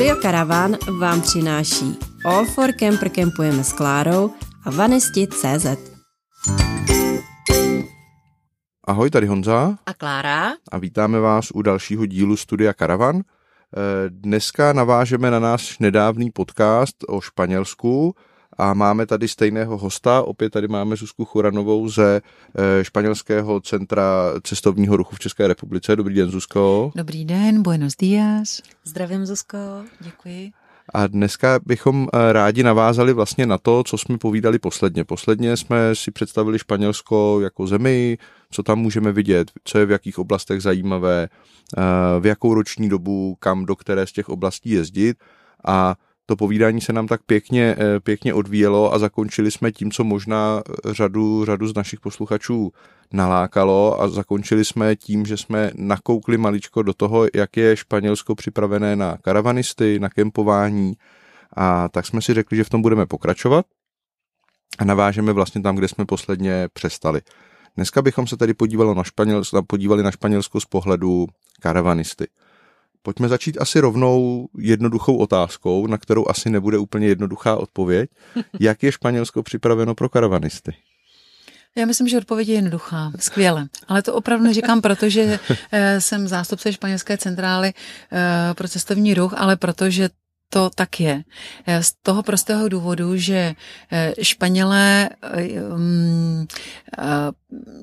Studio 0.00 0.16
Caravan 0.22 0.76
vám 0.98 1.20
přináší 1.20 1.98
All 2.24 2.44
for 2.44 2.72
Camper 2.72 3.08
Campujeme 3.08 3.64
s 3.64 3.72
Klárou 3.72 4.30
a 4.64 4.70
Vanisti.cz 4.70 5.66
Ahoj, 8.84 9.10
tady 9.10 9.26
Honza 9.26 9.78
A 9.86 9.94
Klára? 9.94 10.52
a 10.72 10.78
vítáme 10.78 11.20
vás 11.20 11.50
u 11.54 11.62
dalšího 11.62 12.06
dílu 12.06 12.36
Studia 12.36 12.74
Caravan. 12.74 13.16
Eh, 13.16 13.22
Dneska 14.08 14.72
navážeme 14.72 15.30
na 15.30 15.38
náš 15.38 15.78
nedávný 15.78 16.30
podcast 16.30 16.96
o 17.08 17.20
Španělsku 17.20 18.14
a 18.60 18.74
máme 18.74 19.06
tady 19.06 19.28
stejného 19.28 19.78
hosta. 19.78 20.22
Opět 20.22 20.50
tady 20.50 20.68
máme 20.68 20.96
Zuzku 20.96 21.24
Churanovou 21.24 21.88
ze 21.88 22.20
eh, 22.20 22.84
Španělského 22.84 23.60
centra 23.60 24.04
cestovního 24.42 24.96
ruchu 24.96 25.16
v 25.16 25.18
České 25.18 25.48
republice. 25.48 25.96
Dobrý 25.96 26.14
den, 26.14 26.30
Zuzko. 26.30 26.92
Dobrý 26.94 27.24
den, 27.24 27.62
buenos 27.62 27.96
días. 27.96 28.62
Zdravím, 28.84 29.26
Zuzko. 29.26 29.58
Děkuji. 30.00 30.50
A 30.94 31.06
dneska 31.06 31.60
bychom 31.66 32.08
eh, 32.12 32.32
rádi 32.32 32.62
navázali 32.62 33.12
vlastně 33.12 33.46
na 33.46 33.58
to, 33.58 33.84
co 33.84 33.98
jsme 33.98 34.18
povídali 34.18 34.58
posledně. 34.58 35.04
Posledně 35.04 35.56
jsme 35.56 35.94
si 35.94 36.10
představili 36.10 36.58
Španělsko 36.58 37.40
jako 37.40 37.66
zemi, 37.66 38.18
co 38.50 38.62
tam 38.62 38.78
můžeme 38.78 39.12
vidět, 39.12 39.50
co 39.64 39.78
je 39.78 39.86
v 39.86 39.90
jakých 39.90 40.18
oblastech 40.18 40.62
zajímavé, 40.62 41.28
eh, 41.28 42.20
v 42.20 42.26
jakou 42.26 42.54
roční 42.54 42.88
dobu, 42.88 43.36
kam 43.38 43.66
do 43.66 43.76
které 43.76 44.06
z 44.06 44.12
těch 44.12 44.28
oblastí 44.28 44.70
jezdit 44.70 45.16
a 45.66 45.94
to 46.30 46.36
povídání 46.36 46.80
se 46.80 46.92
nám 46.92 47.06
tak 47.06 47.20
pěkně, 47.26 47.76
eh, 47.78 48.00
pěkně 48.00 48.34
odvíjelo 48.34 48.94
a 48.94 48.98
zakončili 48.98 49.50
jsme 49.50 49.72
tím, 49.72 49.90
co 49.90 50.04
možná 50.04 50.62
řadu, 50.84 51.44
řadu 51.44 51.68
z 51.68 51.74
našich 51.74 52.00
posluchačů 52.00 52.72
nalákalo 53.12 54.02
a 54.02 54.08
zakončili 54.08 54.64
jsme 54.64 54.96
tím, 54.96 55.26
že 55.26 55.36
jsme 55.36 55.70
nakoukli 55.74 56.38
maličko 56.38 56.82
do 56.82 56.94
toho, 56.94 57.26
jak 57.34 57.56
je 57.56 57.76
Španělsko 57.76 58.34
připravené 58.34 58.96
na 58.96 59.16
karavanisty, 59.16 59.98
na 59.98 60.08
kempování 60.08 60.94
a 61.56 61.88
tak 61.88 62.06
jsme 62.06 62.22
si 62.22 62.34
řekli, 62.34 62.56
že 62.56 62.64
v 62.64 62.70
tom 62.70 62.82
budeme 62.82 63.06
pokračovat 63.06 63.66
a 64.78 64.84
navážeme 64.84 65.32
vlastně 65.32 65.62
tam, 65.62 65.76
kde 65.76 65.88
jsme 65.88 66.04
posledně 66.04 66.68
přestali. 66.72 67.20
Dneska 67.76 68.02
bychom 68.02 68.26
se 68.26 68.36
tady 68.36 68.54
podívali 68.54 68.94
na 68.94 69.04
Španělsko, 69.04 69.62
podívali 69.62 70.02
na 70.02 70.10
Španělsko 70.10 70.60
z 70.60 70.64
pohledu 70.64 71.26
karavanisty. 71.60 72.26
Pojďme 73.02 73.28
začít 73.28 73.58
asi 73.60 73.80
rovnou 73.80 74.48
jednoduchou 74.58 75.16
otázkou, 75.16 75.86
na 75.86 75.98
kterou 75.98 76.28
asi 76.28 76.50
nebude 76.50 76.78
úplně 76.78 77.06
jednoduchá 77.06 77.56
odpověď. 77.56 78.10
Jak 78.60 78.82
je 78.82 78.92
Španělsko 78.92 79.42
připraveno 79.42 79.94
pro 79.94 80.08
karavanisty? 80.08 80.74
Já 81.76 81.86
myslím, 81.86 82.08
že 82.08 82.18
odpověď 82.18 82.48
je 82.48 82.54
jednoduchá. 82.54 83.12
Skvěle. 83.18 83.68
Ale 83.88 84.02
to 84.02 84.14
opravdu 84.14 84.44
neříkám, 84.44 84.80
protože 84.80 85.38
eh, 85.72 86.00
jsem 86.00 86.28
zástupce 86.28 86.72
španělské 86.72 87.16
centrály 87.16 87.72
eh, 87.72 88.54
pro 88.54 88.68
cestovní 88.68 89.14
ruch, 89.14 89.34
ale 89.36 89.56
protože 89.56 90.08
to 90.52 90.70
tak 90.74 91.00
je. 91.00 91.24
Eh, 91.66 91.82
Z 91.82 91.92
toho 92.02 92.22
prostého 92.22 92.68
důvodu, 92.68 93.16
že 93.16 93.54
eh, 93.90 94.14
Španělé 94.22 95.10
eh, 95.22 95.60
mm, 95.76 96.46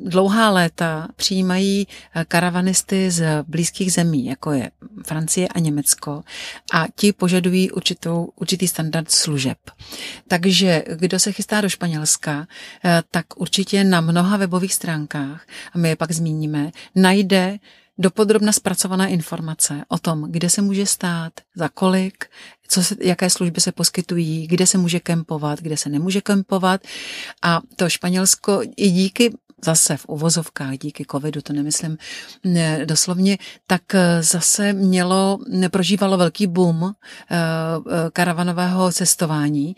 dlouhá 0.03 0.49
léta 0.49 1.07
přijímají 1.15 1.87
karavanisty 2.27 3.11
z 3.11 3.43
blízkých 3.47 3.93
zemí, 3.93 4.25
jako 4.25 4.51
je 4.51 4.71
Francie 5.05 5.47
a 5.47 5.59
Německo, 5.59 6.23
a 6.73 6.85
ti 6.95 7.13
požadují 7.13 7.71
určitou, 7.71 8.29
určitý 8.35 8.67
standard 8.67 9.11
služeb. 9.11 9.57
Takže 10.27 10.83
kdo 10.95 11.19
se 11.19 11.31
chystá 11.31 11.61
do 11.61 11.69
Španělska, 11.69 12.47
tak 13.11 13.25
určitě 13.37 13.83
na 13.83 14.01
mnoha 14.01 14.37
webových 14.37 14.73
stránkách, 14.73 15.45
a 15.73 15.77
my 15.77 15.89
je 15.89 15.95
pak 15.95 16.11
zmíníme, 16.11 16.71
najde 16.95 17.59
dopodrobna 17.97 18.51
zpracované 18.51 19.09
informace 19.09 19.83
o 19.87 19.97
tom, 19.97 20.25
kde 20.31 20.49
se 20.49 20.61
může 20.61 20.85
stát, 20.85 21.33
za 21.55 21.69
kolik, 21.69 22.25
co 22.67 22.83
se, 22.83 22.95
jaké 23.01 23.29
služby 23.29 23.61
se 23.61 23.71
poskytují, 23.71 24.47
kde 24.47 24.67
se 24.67 24.77
může 24.77 24.99
kempovat, 24.99 25.59
kde 25.61 25.77
se 25.77 25.89
nemůže 25.89 26.21
kempovat. 26.21 26.81
A 27.41 27.61
to 27.75 27.89
Španělsko 27.89 28.61
i 28.77 28.89
díky 28.89 29.33
zase 29.65 29.97
v 29.97 30.05
uvozovkách 30.05 30.77
díky 30.77 31.05
covidu, 31.11 31.41
to 31.41 31.53
nemyslím 31.53 31.97
ne, 32.43 32.85
doslovně, 32.85 33.37
tak 33.67 33.95
eh, 33.95 34.23
zase 34.23 34.73
mělo, 34.73 35.39
prožívalo 35.71 36.17
velký 36.17 36.47
boom 36.47 36.83
eh, 36.83 37.35
eh, 37.35 38.09
karavanového 38.13 38.91
cestování 38.91 39.75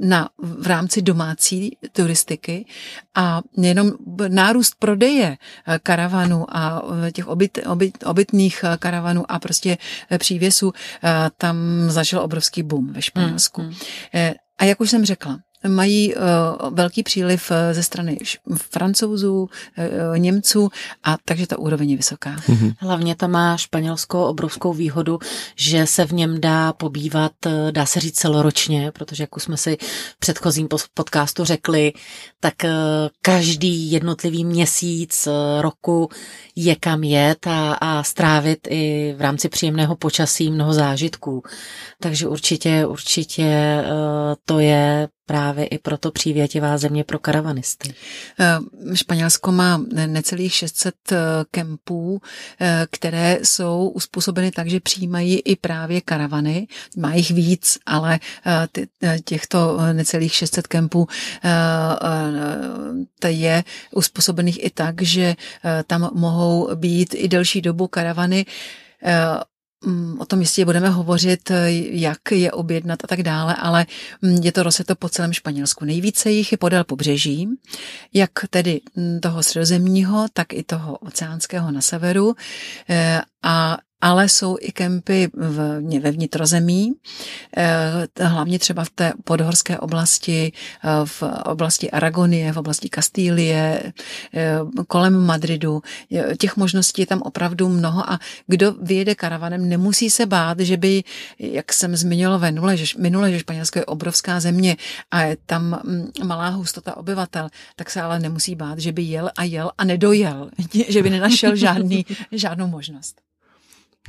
na, 0.00 0.28
v 0.38 0.66
rámci 0.66 1.02
domácí 1.02 1.76
turistiky 1.92 2.66
a 3.14 3.42
nejenom 3.56 3.92
nárůst 4.28 4.74
prodeje 4.78 5.36
karavanů 5.82 6.56
a 6.56 6.82
těch 7.12 7.28
obyt, 7.28 7.58
obyt, 7.66 8.04
obytných 8.06 8.64
karavanů 8.78 9.30
a 9.32 9.38
prostě 9.38 9.78
přívěsů 10.18 10.72
tam 11.36 11.56
zažil 11.88 12.20
obrovský 12.20 12.62
boom 12.62 12.92
ve 12.92 13.02
Španělsku. 13.02 13.62
Mm, 13.62 13.68
mm. 13.68 13.74
A 14.58 14.64
jak 14.64 14.80
už 14.80 14.90
jsem 14.90 15.04
řekla, 15.04 15.38
mají 15.68 16.14
uh, 16.14 16.22
velký 16.74 17.02
příliv 17.02 17.50
eh, 17.50 17.74
ze 17.74 17.82
strany 17.82 18.18
š- 18.22 18.38
francouzů, 18.70 19.40
uh, 19.40 20.18
Němců 20.18 20.68
a 21.04 21.16
takže 21.24 21.46
ta 21.46 21.58
úroveň 21.58 21.90
je 21.90 21.96
vysoká. 21.96 22.36
Hlavně 22.78 23.16
tam 23.16 23.30
má 23.30 23.56
Španělsko 23.56 24.26
obrovskou 24.28 24.72
výhodu, 24.72 25.18
že 25.56 25.86
se 25.86 26.04
v 26.06 26.12
něm 26.12 26.40
dá 26.40 26.72
pobývat, 26.72 27.32
eh, 27.46 27.72
dá 27.72 27.86
se 27.86 28.00
říct 28.00 28.18
celoročně, 28.18 28.92
protože 28.92 29.22
jak 29.22 29.36
už 29.36 29.42
jsme 29.42 29.56
si 29.56 29.76
v 30.16 30.18
předchozím 30.18 30.68
podcastu 30.94 31.44
řekli, 31.44 31.92
tak 32.40 32.64
eh, 32.64 32.70
každý 33.22 33.92
jednotlivý 33.92 34.44
měsíc 34.44 35.26
eh, 35.26 35.62
roku 35.62 36.08
je 36.56 36.76
kam 36.76 37.04
jet 37.04 37.46
a, 37.46 37.72
a 37.74 38.02
strávit 38.02 38.58
i 38.70 39.14
v 39.18 39.20
rámci 39.20 39.48
příjemného 39.48 39.96
počasí 39.96 40.50
mnoho 40.50 40.72
zážitků. 40.72 41.42
Takže 42.00 42.28
určitě, 42.28 42.86
určitě 42.86 43.44
eh, 43.44 43.84
to 44.44 44.58
je 44.58 45.08
právě 45.28 45.66
i 45.66 45.78
proto 45.78 46.10
přívětivá 46.10 46.78
země 46.78 47.04
pro 47.04 47.18
karavanisty. 47.18 47.94
Eh, 48.40 48.96
Španělsko 48.96 49.52
má 49.52 49.78
ne- 49.92 50.06
necelých 50.06 50.54
600 50.54 50.94
eh, 51.12 51.16
kempů, 51.50 52.20
eh, 52.60 52.86
které 52.90 53.38
jsou 53.42 53.88
uspůsobeny 53.94 54.50
tak, 54.50 54.66
že 54.66 54.80
přijímají 54.80 55.40
i 55.40 55.56
právě 55.56 56.00
karavany. 56.00 56.68
Má 56.96 57.14
jich 57.14 57.30
víc, 57.30 57.78
ale 57.86 58.20
těchto 59.24 59.78
necelých 59.92 60.34
600 60.34 60.66
kempů 60.66 61.08
je 63.26 63.64
uspůsobených 63.94 64.64
i 64.64 64.70
tak, 64.70 65.02
že 65.02 65.36
tam 65.86 66.10
mohou 66.14 66.74
být 66.74 67.14
i 67.14 67.28
delší 67.28 67.60
dobu 67.60 67.86
karavany. 67.88 68.46
Mm, 69.84 70.16
O 70.20 70.26
tom 70.26 70.40
jistě 70.40 70.64
budeme 70.64 70.88
hovořit, 70.88 71.50
eh, 71.50 71.70
jak 71.90 72.18
je 72.30 72.52
objednat 72.52 73.04
a 73.04 73.06
tak 73.06 73.22
dále, 73.22 73.54
ale 73.54 73.86
mm, 74.22 74.36
je 74.42 74.52
to 74.52 74.62
rozseto 74.62 74.94
po 74.94 75.08
celém 75.08 75.32
Španělsku. 75.32 75.84
Nejvíce 75.84 76.30
jich 76.30 76.52
je 76.52 76.58
podél 76.58 76.84
pobřeží, 76.84 77.48
jak 78.14 78.30
tedy 78.50 78.80
mm, 78.96 79.20
toho 79.20 79.42
středozemního, 79.42 80.26
tak 80.32 80.52
i 80.52 80.62
toho 80.62 80.98
oceánského 80.98 81.70
na 81.70 81.80
severu. 81.80 82.34
Eh, 82.88 83.20
A 83.42 83.78
ale 84.00 84.28
jsou 84.28 84.56
i 84.60 84.72
kempy 84.72 85.28
v, 85.34 85.80
ve 86.00 86.10
vnitrozemí, 86.10 86.92
eh, 87.56 88.24
hlavně 88.24 88.58
třeba 88.58 88.84
v 88.84 88.90
té 88.90 89.12
podhorské 89.24 89.78
oblasti, 89.78 90.52
eh, 90.84 90.88
v 91.04 91.22
oblasti 91.44 91.90
Aragonie, 91.90 92.52
v 92.52 92.56
oblasti 92.56 92.88
Kastílie, 92.88 93.92
eh, 94.34 94.58
kolem 94.88 95.26
Madridu. 95.26 95.82
Těch 96.38 96.56
možností 96.56 97.02
je 97.02 97.06
tam 97.06 97.22
opravdu 97.22 97.68
mnoho 97.68 98.10
a 98.10 98.18
kdo 98.46 98.72
vyjede 98.82 99.14
karavanem, 99.14 99.68
nemusí 99.68 100.10
se 100.10 100.26
bát, 100.26 100.60
že 100.60 100.76
by, 100.76 101.04
jak 101.38 101.72
jsem 101.72 101.96
zmiňovala 101.96 102.38
minule, 102.38 102.76
že, 102.76 102.98
minule, 102.98 103.32
že 103.32 103.38
Španělsko 103.38 103.78
je 103.78 103.84
obrovská 103.84 104.40
země 104.40 104.76
a 105.10 105.22
je 105.22 105.36
tam 105.46 105.80
mm, 105.84 106.10
malá 106.24 106.48
hustota 106.48 106.96
obyvatel, 106.96 107.48
tak 107.76 107.90
se 107.90 108.00
ale 108.00 108.18
nemusí 108.18 108.54
bát, 108.54 108.78
že 108.78 108.92
by 108.92 109.02
jel 109.02 109.30
a 109.36 109.44
jel 109.44 109.70
a 109.78 109.84
nedojel, 109.84 110.50
že 110.88 111.02
by 111.02 111.10
nenašel 111.10 111.56
žádný, 111.56 112.06
žádnou 112.32 112.66
možnost. 112.66 113.27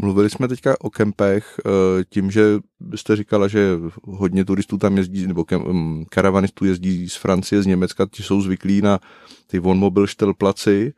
Mluvili 0.01 0.29
jsme 0.29 0.47
teďka 0.47 0.75
o 0.81 0.90
kempech, 0.90 1.59
eh, 1.66 1.69
tím, 2.09 2.31
že 2.31 2.59
byste 2.79 3.16
říkala, 3.16 3.47
že 3.47 3.78
hodně 4.03 4.46
turistů 4.46 4.78
tam 4.78 4.97
jezdí, 4.97 5.28
nebo 5.28 5.46
mm, 5.72 6.05
karavanistů 6.09 6.66
jezdí 6.66 7.09
z 7.09 7.16
Francie, 7.16 7.63
z 7.63 7.66
Německa, 7.66 8.07
ti 8.11 8.23
jsou 8.23 8.41
zvyklí 8.41 8.81
na 8.81 8.99
ty 9.47 9.59
vonmobil 9.59 10.07
štelplaci, 10.07 10.93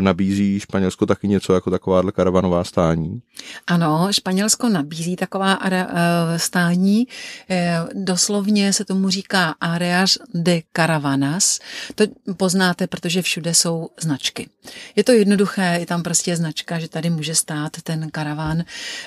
nabízí 0.00 0.60
Španělsko 0.60 1.06
taky 1.06 1.28
něco 1.28 1.54
jako 1.54 1.70
takováhle 1.70 2.12
karavanová 2.12 2.64
stání. 2.64 3.22
Ano, 3.66 4.08
Španělsko 4.10 4.68
nabízí 4.68 5.16
taková 5.16 5.58
eh, 5.70 6.38
stání, 6.38 7.06
eh, 7.50 7.80
doslovně 7.94 8.72
se 8.72 8.84
tomu 8.84 9.10
říká 9.10 9.54
Areas 9.60 10.18
de 10.34 10.60
Caravanas. 10.76 11.58
To 11.94 12.04
poznáte, 12.36 12.86
protože 12.86 13.22
všude 13.22 13.54
jsou 13.54 13.88
značky. 14.00 14.48
Je 14.96 15.04
to 15.04 15.12
jednoduché, 15.12 15.76
je 15.80 15.86
tam 15.86 16.02
prostě 16.02 16.36
značka, 16.36 16.78
že 16.78 16.88
tady 16.88 17.10
může 17.10 17.34
stát 17.34 17.72
ten 17.82 18.10
karavan 18.10 18.64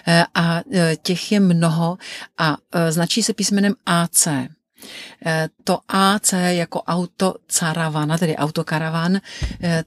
eh, 0.08 0.24
a 0.36 0.62
eh, 0.74 0.96
těch 1.02 1.32
je 1.32 1.40
mnoho 1.40 1.98
a 2.38 2.58
eh, 2.72 2.92
značí 2.92 3.24
se 3.24 3.34
písmenem 3.34 3.74
AC. 3.86 4.28
To 5.64 5.80
AC 5.88 6.34
jako 6.34 6.82
auto 6.82 7.36
caravana, 7.48 8.18
tedy 8.18 8.36
autokaravan, 8.36 9.20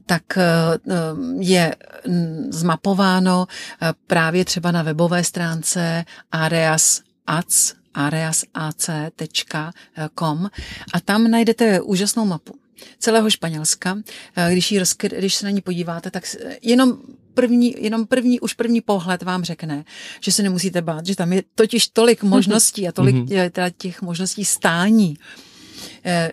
tak 0.05 0.23
je 1.39 1.75
zmapováno 2.49 3.47
právě 4.07 4.45
třeba 4.45 4.71
na 4.71 4.83
webové 4.83 5.23
stránce 5.23 6.05
Areas 6.31 7.01
Ads, 7.27 7.73
areasac.com 7.93 9.39
a 10.93 10.99
tam 11.05 11.31
najdete 11.31 11.81
úžasnou 11.81 12.25
mapu 12.25 12.64
celého 12.99 13.29
Španělska. 13.29 13.97
Když, 14.51 14.71
jí 14.71 14.79
rozkry, 14.79 15.17
když 15.17 15.35
se 15.35 15.45
na 15.45 15.49
ní 15.49 15.61
podíváte, 15.61 16.11
tak 16.11 16.35
jenom 16.61 16.97
první, 17.33 17.75
jenom 17.77 18.05
první, 18.05 18.39
už 18.39 18.53
první 18.53 18.81
pohled 18.81 19.23
vám 19.23 19.43
řekne, 19.43 19.85
že 20.19 20.31
se 20.31 20.43
nemusíte 20.43 20.81
bát, 20.81 21.05
že 21.05 21.15
tam 21.15 21.33
je 21.33 21.43
totiž 21.55 21.87
tolik 21.87 22.23
možností 22.35 22.87
a 22.87 22.91
tolik 22.91 23.15
mm-hmm. 23.15 23.71
těch 23.77 24.01
možností 24.01 24.45
stání, 24.45 25.17
Eh, 25.17 25.54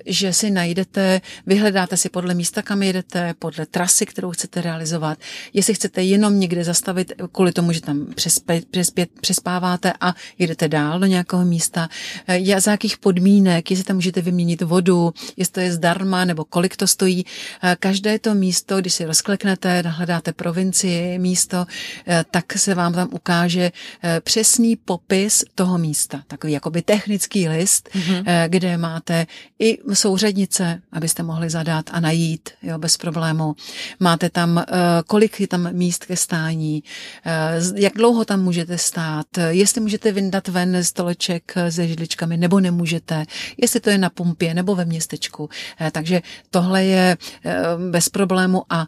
že 0.07 0.33
si 0.33 0.51
najdete, 0.51 1.21
vyhledáte 1.47 1.97
si 1.97 2.09
podle 2.09 2.35
místa, 2.35 2.63
kam 2.63 2.83
jedete, 2.83 3.35
podle 3.39 3.67
trasy, 3.67 4.07
kterou 4.07 4.31
chcete 4.31 4.61
realizovat. 4.61 5.19
Jestli 5.53 5.75
chcete 5.75 6.03
jenom 6.03 6.41
někde 6.41 6.65
zastavit 6.65 7.13
kvůli 7.33 7.53
tomu, 7.53 7.73
že 7.73 7.81
tam 7.81 8.07
přespět, 8.15 8.69
přespět, 8.69 9.11
přespáváte 9.21 9.93
a 10.01 10.15
jedete 10.39 10.69
dál 10.69 11.01
do 11.01 11.07
nějakého 11.07 11.45
místa, 11.45 11.89
eh, 12.27 12.61
za 12.61 12.71
jakých 12.71 12.99
podmínek, 12.99 13.71
jestli 13.71 13.85
tam 13.85 13.97
můžete 13.97 14.21
vyměnit 14.21 14.63
vodu, 14.63 15.15
jestli 15.37 15.53
to 15.53 15.61
je 15.61 15.73
zdarma 15.73 16.25
nebo 16.25 16.45
kolik 16.45 16.77
to 16.77 16.87
stojí. 16.87 17.27
Eh, 17.63 17.77
každé 17.81 18.19
to 18.19 18.35
místo, 18.35 18.81
když 18.81 18.93
si 18.95 19.05
rozkleknete, 19.05 19.83
hledáte 19.87 20.33
provincii, 20.33 21.19
místo, 21.19 21.67
tak 22.31 22.59
se 22.59 22.75
vám 22.75 22.93
tam 22.93 23.09
ukáže 23.13 23.73
přesný 24.21 24.77
popis 24.77 25.45
toho 25.55 25.79
místa. 25.79 26.23
Takový 26.27 26.53
jakoby 26.53 26.83
technický 26.83 27.49
list, 27.49 27.89
mm-hmm. 27.93 28.25
kde 28.49 28.77
máte 28.77 29.27
i 29.63 29.79
souřadnice, 29.95 30.83
abyste 30.93 31.23
mohli 31.23 31.51
zadat 31.51 31.91
a 31.93 32.01
najít, 32.01 32.51
jo, 32.63 32.79
bez 32.79 32.97
problému. 32.97 33.57
Máte 34.01 34.31
tam, 34.31 34.59
eh, 34.59 34.65
kolik 35.07 35.41
je 35.41 35.49
tam 35.49 35.73
míst 35.73 36.05
ke 36.07 36.17
stání, 36.17 36.83
eh, 37.27 37.61
jak 37.75 37.93
dlouho 37.95 38.25
tam 38.25 38.43
můžete 38.43 38.79
stát, 38.79 39.27
jestli 39.49 39.81
můžete 39.81 40.13
vyndat 40.13 40.49
ven 40.49 40.85
stoleček 40.85 41.55
se 41.71 41.89
židličkami, 41.89 42.37
nebo 42.37 42.61
nemůžete, 42.61 43.25
jestli 43.57 43.81
to 43.81 43.91
je 43.91 43.99
na 43.99 44.11
pumpě 44.11 44.55
nebo 44.55 44.75
ve 44.75 44.85
městečku. 44.85 45.49
Eh, 45.81 45.91
takže 45.91 46.23
tohle 46.51 46.85
je 46.85 47.17
bez 47.91 48.09
problému 48.09 48.63
a 48.69 48.87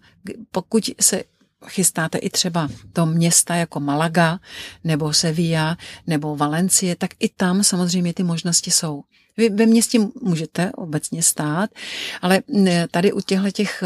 pokud 0.51 0.91
se 1.01 1.23
chystáte 1.67 2.19
i 2.19 2.31
třeba 2.31 2.69
do 2.95 3.07
města 3.07 3.55
jako 3.55 3.81
Malaga 3.81 4.39
nebo 4.85 5.13
Sevilla 5.13 5.77
nebo 6.07 6.37
Valencie, 6.37 6.97
tak 6.97 7.11
i 7.21 7.29
tam 7.29 7.65
samozřejmě 7.65 8.15
ty 8.15 8.23
možnosti 8.23 8.71
jsou. 8.71 9.05
Vy 9.37 9.49
ve 9.51 9.67
městě 9.67 9.99
můžete 10.23 10.73
obecně 10.73 11.23
stát, 11.23 11.71
ale 12.23 12.43
tady 12.91 13.13
u 13.13 13.21
těchto 13.21 13.51
těch, 13.51 13.83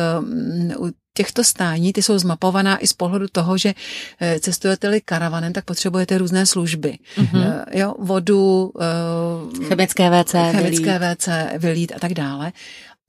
u 0.79 0.91
těchto 1.15 1.45
stání, 1.45 1.93
ty 1.93 2.03
jsou 2.03 2.19
zmapovaná 2.19 2.79
i 2.79 2.87
z 2.87 2.93
pohledu 2.93 3.27
toho, 3.33 3.59
že 3.59 3.75
e, 4.21 4.41
cestujete-li 4.41 5.01
karavanem, 5.01 5.53
tak 5.53 5.65
potřebujete 5.65 6.19
různé 6.19 6.47
služby. 6.47 6.99
Mm-hmm. 7.17 7.65
Jo, 7.75 7.95
vodu, 7.99 8.73
e, 8.81 9.65
chemické 9.65 10.11
WC, 10.11 10.33
chemické 10.33 10.99
vylít. 10.99 11.19
WC, 11.19 11.29
vylít 11.59 11.93
a 11.97 11.99
tak 11.99 12.15
dále. 12.15 12.53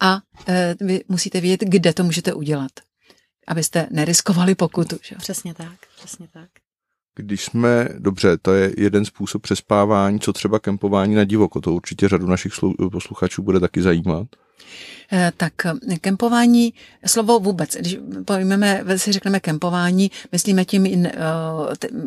A 0.02 0.20
vy 0.82 1.04
musíte 1.08 1.42
vědět, 1.42 1.70
kde 1.70 1.94
to 1.94 2.04
můžete 2.04 2.34
udělat 2.34 2.72
abyste 3.50 3.88
neriskovali 3.92 4.56
pokutu. 4.56 5.00
Že? 5.04 5.16
Přesně 5.16 5.54
tak, 5.54 5.78
přesně 5.98 6.28
tak. 6.34 6.50
Když 7.22 7.44
jsme, 7.44 7.90
dobře, 8.00 8.38
to 8.38 8.54
je 8.54 8.74
jeden 8.78 9.06
způsob 9.06 9.42
přespávání, 9.42 10.20
co 10.20 10.34
třeba 10.34 10.60
kempování 10.60 11.16
na 11.16 11.24
divoko, 11.24 11.62
to 11.62 11.74
určitě 11.74 12.10
řadu 12.10 12.28
našich 12.28 12.54
posluchačů 12.92 13.42
bude 13.42 13.60
taky 13.60 13.82
zajímat. 13.82 14.28
Eh, 15.12 15.32
tak 15.38 15.54
eh, 15.66 16.00
kempování, 16.02 16.74
slovo 17.06 17.40
vůbec, 17.40 17.76
když 17.76 17.98
pojmeme, 18.26 18.84
si 18.98 19.12
řekneme 19.12 19.40
kempování, 19.40 20.12
myslíme 20.32 20.66
tím, 20.66 20.86
uh, 20.86 21.08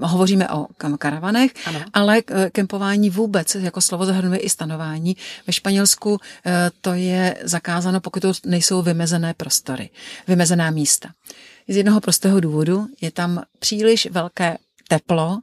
hovoříme 0.02 0.48
o 0.48 0.66
karavanech, 0.98 1.52
ano. 1.66 1.80
ale 1.92 2.22
kempování 2.52 3.10
vůbec 3.10 3.54
jako 3.54 3.80
slovo 3.80 4.06
zahrnuje 4.06 4.40
i 4.40 4.48
stanování. 4.48 5.16
Ve 5.46 5.52
Španělsku 5.52 6.18
to 6.80 6.92
je 6.94 7.36
zakázáno, 7.42 8.00
pokud 8.00 8.20
to 8.20 8.32
nejsou 8.46 8.82
vymezené 8.82 9.34
prostory, 9.34 9.90
vymezená 10.28 10.70
místa. 10.70 11.08
Z 11.68 11.76
jednoho 11.76 12.00
prostého 12.00 12.40
důvodu 12.40 12.86
je 13.00 13.10
tam 13.10 13.42
příliš 13.58 14.08
velké 14.10 14.56
teplo 14.92 15.38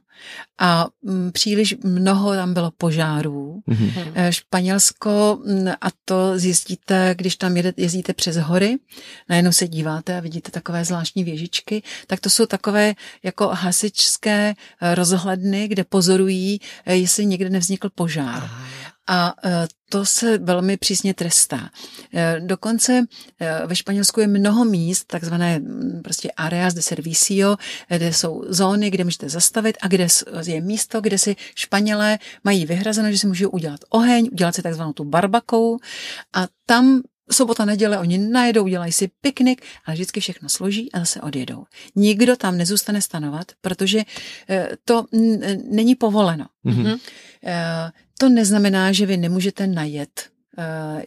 a 0.58 0.86
mm, 1.02 1.32
příliš 1.32 1.76
mnoho 1.84 2.34
tam 2.34 2.54
bylo 2.54 2.70
požárů. 2.70 3.62
Mm-hmm. 3.68 4.30
Španělsko, 4.30 5.38
mm, 5.44 5.68
a 5.80 5.88
to 6.04 6.38
zjistíte, 6.38 7.14
když 7.18 7.36
tam 7.36 7.56
jezdíte 7.76 8.14
přes 8.14 8.36
hory, 8.36 8.78
najednou 9.28 9.52
se 9.52 9.68
díváte 9.68 10.16
a 10.16 10.20
vidíte 10.20 10.50
takové 10.50 10.84
zvláštní 10.84 11.24
věžičky, 11.24 11.82
tak 12.06 12.20
to 12.20 12.30
jsou 12.30 12.46
takové 12.46 12.94
jako 13.22 13.48
hasičské 13.48 14.54
eh, 14.80 14.94
rozhledny, 14.94 15.68
kde 15.68 15.84
pozorují, 15.84 16.60
eh, 16.86 16.96
jestli 16.96 17.26
někde 17.26 17.50
nevznikl 17.50 17.90
požár. 17.94 18.42
Aha 18.42 18.69
a 19.10 19.34
e, 19.44 19.68
to 19.88 20.06
se 20.06 20.38
velmi 20.38 20.76
přísně 20.76 21.14
trestá. 21.14 21.70
E, 22.14 22.40
dokonce 22.40 23.04
e, 23.40 23.66
ve 23.66 23.76
Španělsku 23.76 24.20
je 24.20 24.26
mnoho 24.26 24.64
míst, 24.64 25.04
takzvané 25.04 25.60
prostě 26.04 26.30
areas 26.36 26.74
de 26.74 26.82
servicio, 26.82 27.56
kde 27.88 28.12
jsou 28.12 28.44
zóny, 28.48 28.90
kde 28.90 29.04
můžete 29.04 29.28
zastavit 29.28 29.78
a 29.82 29.88
kde 29.88 30.06
je 30.46 30.60
místo, 30.60 31.00
kde 31.00 31.18
si 31.18 31.36
Španělé 31.54 32.18
mají 32.44 32.66
vyhrazeno, 32.66 33.10
že 33.10 33.18
si 33.18 33.26
můžou 33.26 33.48
udělat 33.48 33.80
oheň, 33.88 34.28
udělat 34.32 34.54
si 34.54 34.62
takzvanou 34.62 34.92
tu 34.92 35.04
barbakou 35.04 35.78
a 36.34 36.46
tam 36.66 37.02
sobota, 37.32 37.64
neděle, 37.64 37.98
oni 37.98 38.18
najedou, 38.18 38.64
udělají 38.64 38.92
si 38.92 39.10
piknik, 39.20 39.62
ale 39.84 39.94
vždycky 39.94 40.20
všechno 40.20 40.48
složí 40.48 40.92
a 40.92 40.98
zase 40.98 41.20
odjedou. 41.20 41.64
Nikdo 41.96 42.36
tam 42.36 42.56
nezůstane 42.56 43.02
stanovat, 43.02 43.52
protože 43.60 44.02
to 44.84 45.04
není 45.70 45.94
povoleno. 45.94 46.46
Mm-hmm. 46.64 47.00
To 48.18 48.28
neznamená, 48.28 48.92
že 48.92 49.06
vy 49.06 49.16
nemůžete 49.16 49.66
najet 49.66 50.28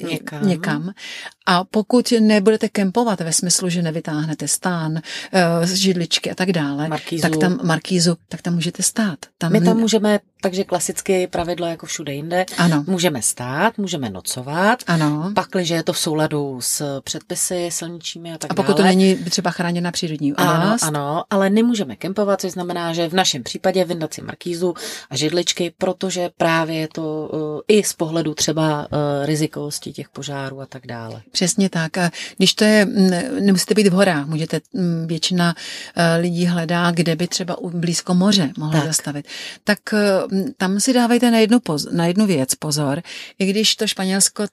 uh, 0.02 0.10
někam. 0.10 0.48
někam. 0.48 0.94
A 1.46 1.64
pokud 1.64 2.14
nebudete 2.20 2.70
kempovat 2.70 3.22
ve 3.22 3.34
smyslu, 3.34 3.70
že 3.70 3.82
nevytáhnete 3.82 4.48
stán, 4.48 5.02
židličky 5.74 6.32
a 6.32 6.36
tak 6.36 6.52
dále, 6.52 6.88
markízu. 6.88 7.22
tak 7.22 7.38
tam 7.38 7.60
markízu, 7.64 8.18
tak 8.30 8.42
tam 8.42 8.54
můžete 8.54 8.84
stát. 8.84 9.20
Tam 9.38 9.52
My 9.52 9.62
tam 9.62 9.78
můžeme, 9.78 10.20
takže 10.44 10.64
klasicky 10.64 11.28
pravidlo 11.28 11.68
jako 11.68 11.86
všude 11.86 12.14
jinde, 12.14 12.46
ano. 12.58 12.84
můžeme 12.88 13.22
stát, 13.22 13.78
můžeme 13.78 14.10
nocovat, 14.10 14.84
ano. 14.88 15.32
pakliže 15.36 15.76
je 15.76 15.84
to 15.84 15.94
v 15.94 16.00
souladu 16.00 16.62
s 16.62 17.02
předpisy 17.02 17.70
silničími 17.72 18.34
a 18.34 18.38
tak 18.38 18.52
A 18.52 18.54
pokud 18.54 18.78
dále. 18.78 18.78
to 18.78 18.84
není 18.84 19.16
třeba 19.16 19.52
chráněná 19.52 19.92
přírodní 19.92 20.34
oblast. 20.34 20.84
Ano, 20.84 21.00
ano, 21.00 21.24
ale 21.30 21.50
nemůžeme 21.50 21.96
kempovat, 21.96 22.42
což 22.42 22.52
znamená, 22.52 22.94
že 22.94 23.10
v 23.10 23.14
našem 23.14 23.44
případě 23.44 23.86
vyndat 23.86 24.14
si 24.14 24.22
markízu 24.22 24.74
a 25.10 25.16
židličky, 25.16 25.74
protože 25.78 26.30
právě 26.38 26.76
je 26.76 26.88
to 26.88 27.30
uh, 27.34 27.60
i 27.68 27.84
z 27.84 27.94
pohledu 27.94 28.34
třeba 28.34 28.80
uh, 28.80 29.26
rizikovosti 29.26 29.94
těch 29.94 30.10
požárů 30.10 30.62
a 30.62 30.66
tak 30.66 30.88
dále. 30.88 31.22
Přesně 31.32 31.70
tak. 31.70 31.98
A 31.98 32.12
když 32.38 32.54
to 32.54 32.64
je, 32.64 32.86
nemusíte 33.40 33.74
být 33.74 33.88
v 33.88 33.94
horách, 33.94 34.28
můžete, 34.28 34.62
většina 35.06 35.56
e, 35.96 36.18
lidí 36.18 36.46
hledá, 36.46 36.92
kde 36.92 37.16
by 37.16 37.28
třeba 37.28 37.58
blízko 37.74 38.14
moře 38.14 38.52
mohli 38.58 38.80
tak. 38.80 38.88
zastavit. 38.88 39.28
Tak 39.64 39.80
tam 40.58 40.80
si 40.80 40.94
dávejte 40.94 41.32
na 41.32 41.38
jednu, 41.38 41.60
poz, 41.60 41.88
na 41.92 42.06
jednu 42.06 42.26
věc 42.26 42.56
pozor. 42.56 43.02
I 43.40 43.46
když 43.46 43.76
to 43.76 43.88
Španělsko 43.88 44.46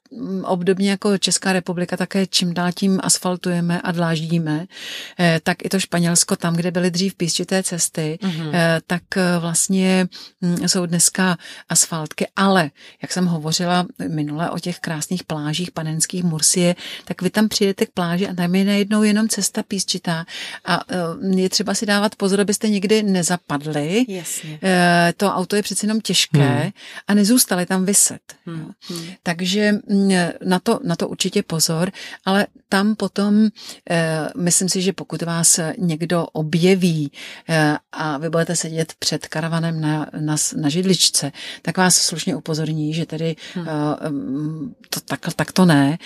obdobně 0.45 0.91
jako 0.91 1.19
Česká 1.19 1.53
republika 1.53 1.97
také 1.97 2.27
čím 2.27 2.55
dál 2.55 2.73
tím 2.73 3.01
asfaltujeme 3.03 3.81
a 3.81 3.93
dláždíme, 3.93 4.67
e, 5.21 5.41
tak 5.43 5.65
i 5.65 5.69
to 5.69 5.81
Španělsko 5.81 6.37
tam, 6.37 6.57
kde 6.57 6.71
byly 6.71 6.91
dřív 6.91 7.15
písčité 7.15 7.63
cesty, 7.63 8.19
mm-hmm. 8.23 8.81
tak 8.87 9.03
vlastně 9.41 10.09
jsou 10.67 10.87
dneska 10.87 11.37
asfaltky. 11.69 12.27
Ale, 12.37 12.71
jak 13.03 13.13
jsem 13.13 13.27
hovořila 13.27 13.87
minule 14.09 14.51
o 14.51 14.59
těch 14.59 14.79
krásných 14.79 15.25
plážích 15.25 15.71
panenských 15.71 16.25
Mursie, 16.25 16.77
tak 17.05 17.23
vy 17.23 17.31
tam 17.31 17.49
přijdete 17.49 17.87
k 17.87 17.91
pláži 17.91 18.29
a 18.29 18.35
tam 18.35 18.55
je 18.55 18.65
najednou 18.65 19.03
jenom 19.03 19.29
cesta 19.29 19.63
písčitá 19.63 20.25
a 20.65 20.81
eh, 20.89 21.41
je 21.41 21.49
třeba 21.49 21.75
si 21.75 21.87
dávat 21.87 22.15
pozor, 22.15 22.41
abyste 22.41 22.69
někdy 22.69 23.03
nezapadli. 23.03 24.05
Jasně. 24.09 24.59
Eh, 24.63 25.13
to 25.17 25.27
auto 25.27 25.57
je 25.57 25.63
přece 25.71 25.87
jenom 25.87 26.00
těžké 26.00 26.39
hmm. 26.39 26.71
a 27.09 27.15
nezůstali 27.15 27.67
tam 27.67 27.85
vyset. 27.85 28.21
Hmm. 28.47 28.71
Hmm. 28.89 29.07
Takže 29.23 29.73
mm, 29.73 30.11
na 30.45 30.59
to, 30.59 30.81
na 30.85 30.97
to 30.97 31.09
určitě 31.09 31.43
pozor, 31.43 31.93
ale 32.25 32.47
tam 32.69 32.95
potom, 32.95 33.49
eh, 33.91 34.29
myslím 34.37 34.69
si, 34.69 34.83
že 34.83 34.93
pokud 34.93 35.23
vás 35.23 35.61
někdo 35.79 36.27
objeví 36.27 37.12
a 37.93 38.19
vy 38.19 38.31
budete 38.31 38.57
sedět 38.57 38.93
před 38.99 39.27
karavanem 39.27 39.81
na, 39.81 40.07
na, 40.21 40.37
na 40.57 40.69
židličce, 40.69 41.33
tak 41.62 41.79
vás 41.79 41.95
slušně 41.95 42.37
upozorní, 42.37 42.95
že 42.95 43.07
tedy 43.07 43.37
hmm. 43.55 43.67
Mm, 44.09 44.75
to, 44.91 45.00
tak, 45.00 45.21
tak 45.37 45.53
to 45.53 45.65
ne 45.65 45.99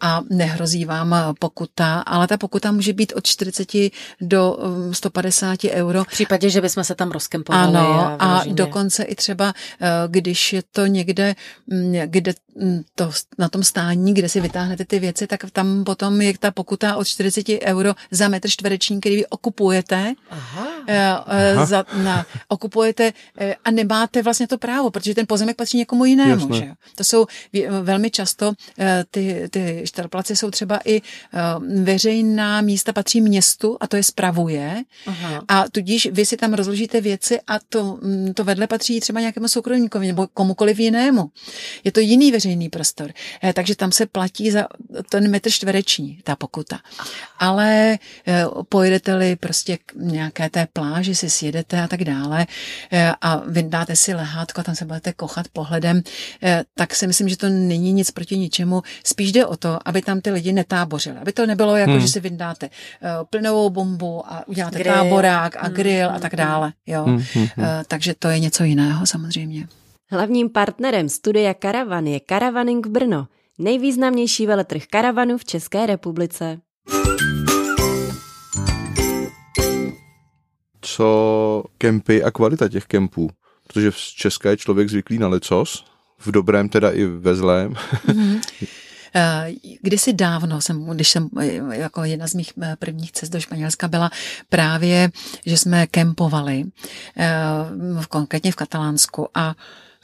a 0.00 0.20
nehrozí 0.30 0.84
vám 0.84 1.14
pokuta, 1.38 2.00
ale 2.00 2.26
ta 2.26 2.36
pokuta 2.36 2.72
může 2.72 2.92
být 2.92 3.12
od 3.16 3.26
40 3.26 3.72
do 4.20 4.58
150 4.92 5.64
um, 5.64 5.70
euro. 5.70 6.04
V 6.04 6.08
případě, 6.08 6.50
že 6.50 6.60
bychom 6.60 6.84
se 6.84 6.94
tam 6.94 7.10
rozkempovali. 7.10 7.68
Ano, 7.68 8.04
a, 8.04 8.14
a 8.14 8.44
dokonce 8.44 8.87
dokonce 8.88 9.02
i 9.02 9.14
třeba, 9.14 9.54
když 10.08 10.52
je 10.52 10.62
to 10.72 10.86
někde, 10.86 11.34
mm, 11.66 11.92
kde 12.06 12.34
mm, 12.56 12.82
to, 12.94 13.10
na 13.38 13.48
tom 13.48 13.62
stání, 13.62 14.14
kde 14.14 14.28
si 14.28 14.40
vytáhnete 14.40 14.84
ty 14.84 14.98
věci, 14.98 15.26
tak 15.26 15.50
tam 15.52 15.84
potom 15.84 16.20
je 16.20 16.38
ta 16.38 16.50
pokuta 16.50 16.96
od 16.96 17.06
40 17.06 17.48
euro 17.62 17.94
za 18.10 18.28
metr 18.28 18.48
čtvereční, 18.48 19.00
který 19.00 19.16
vy 19.16 19.26
okupujete. 19.26 20.14
Aha. 20.30 20.68
Aha. 20.88 21.66
Za, 21.66 21.84
na, 22.02 22.26
okupujete 22.48 23.12
a 23.64 23.70
nemáte 23.70 24.22
vlastně 24.22 24.48
to 24.48 24.58
právo, 24.58 24.90
protože 24.90 25.14
ten 25.14 25.26
pozemek 25.26 25.56
patří 25.56 25.78
někomu 25.78 26.04
jinému. 26.04 26.54
Že? 26.54 26.72
To 26.96 27.04
jsou 27.04 27.26
velmi 27.82 28.10
často 28.10 28.52
ty, 29.10 29.48
ty 29.50 29.82
štarplace 29.84 30.36
jsou 30.36 30.50
třeba 30.50 30.80
i 30.84 31.02
veřejná 31.82 32.60
místa 32.60 32.92
patří 32.92 33.20
městu 33.20 33.76
a 33.80 33.86
to 33.86 33.96
je 33.96 34.02
spravuje 34.02 34.82
Aha. 35.06 35.44
a 35.48 35.64
tudíž 35.72 36.08
vy 36.12 36.26
si 36.26 36.36
tam 36.36 36.54
rozložíte 36.54 37.00
věci 37.00 37.40
a 37.46 37.58
to, 37.68 37.98
mm, 38.02 38.34
to 38.34 38.44
vedle 38.44 38.66
patří 38.68 39.00
třeba 39.00 39.20
nějakému 39.20 39.48
soukromníkovi 39.48 40.06
nebo 40.06 40.26
komukoliv 40.34 40.78
jinému. 40.78 41.30
Je 41.84 41.92
to 41.92 42.00
jiný 42.00 42.32
veřejný 42.32 42.68
prostor, 42.68 43.12
eh, 43.42 43.52
takže 43.52 43.76
tam 43.76 43.92
se 43.92 44.06
platí 44.06 44.50
za 44.50 44.66
ten 45.10 45.30
metr 45.30 45.50
čtvereční 45.50 46.18
ta 46.24 46.36
pokuta. 46.36 46.78
Ale 47.38 47.98
eh, 48.26 48.44
pojedete-li 48.68 49.36
prostě 49.36 49.76
k 49.76 49.92
nějaké 49.96 50.50
té 50.50 50.66
pláži, 50.72 51.14
si 51.14 51.30
sjedete 51.30 51.82
a 51.82 51.88
tak 51.88 52.04
dále 52.04 52.46
eh, 52.92 53.12
a 53.20 53.42
vyndáte 53.46 53.96
si 53.96 54.14
lehátko 54.14 54.60
a 54.60 54.64
tam 54.64 54.74
se 54.74 54.84
budete 54.84 55.12
kochat 55.12 55.48
pohledem, 55.52 56.02
tak 56.74 56.94
si 56.94 57.06
myslím, 57.06 57.28
že 57.28 57.36
to 57.36 57.48
není 57.48 57.92
nic 57.92 58.10
proti 58.10 58.38
ničemu. 58.38 58.82
Spíš 59.04 59.32
jde 59.32 59.46
o 59.46 59.56
to, 59.56 59.78
aby 59.84 60.02
tam 60.02 60.20
ty 60.20 60.30
lidi 60.30 60.52
netábořili. 60.52 61.16
Aby 61.18 61.32
to 61.32 61.46
nebylo 61.46 61.76
jako, 61.76 61.90
hmm. 61.90 62.00
že 62.00 62.08
si 62.08 62.20
vyndáte 62.20 62.70
plynovou 63.30 63.70
bombu 63.70 64.32
a 64.32 64.48
uděláte 64.48 64.78
grill. 64.78 64.94
táborák 64.94 65.56
a 65.58 65.68
grill 65.68 66.08
hmm. 66.08 66.16
a 66.16 66.20
tak 66.20 66.36
dále. 66.36 66.72
Jo. 66.86 67.04
Hmm. 67.04 67.24
Hmm. 67.34 67.48
Takže 67.86 68.14
to 68.18 68.28
je 68.28 68.38
něco 68.38 68.57
jiného 68.64 69.06
samozřejmě. 69.06 69.68
Hlavním 70.10 70.50
partnerem 70.50 71.08
studia 71.08 71.54
Karavan 71.54 72.06
je 72.06 72.20
Karavaning 72.20 72.86
Brno, 72.86 73.28
nejvýznamnější 73.58 74.46
veletrh 74.46 74.86
karavanu 74.86 75.38
v 75.38 75.44
České 75.44 75.86
republice. 75.86 76.60
Co 80.80 81.64
kempy 81.78 82.22
a 82.22 82.30
kvalita 82.30 82.68
těch 82.68 82.84
kempů? 82.84 83.30
Protože 83.66 83.90
v 83.90 83.96
České 83.96 84.48
je 84.48 84.56
člověk 84.56 84.88
zvyklý 84.88 85.18
na 85.18 85.28
lecos, 85.28 85.84
v 86.18 86.30
dobrém 86.30 86.68
teda 86.68 86.90
i 86.90 87.04
ve 87.04 87.34
zlém. 87.34 87.72
Mm-hmm. 87.72 88.40
Kdysi 89.82 90.12
dávno 90.12 90.60
jsem, 90.60 90.84
když 90.84 91.08
jsem 91.08 91.28
jako 91.72 92.04
jedna 92.04 92.26
z 92.26 92.34
mých 92.34 92.52
eh, 92.62 92.76
prvních 92.78 93.12
cest 93.12 93.28
do 93.28 93.40
Španělska 93.40 93.88
byla 93.88 94.10
právě, 94.48 95.10
že 95.46 95.56
jsme 95.56 95.86
kempovali, 95.86 96.64
konkrétně 98.08 98.52
v 98.52 98.56
Katalánsku 98.56 99.28
a 99.34 99.54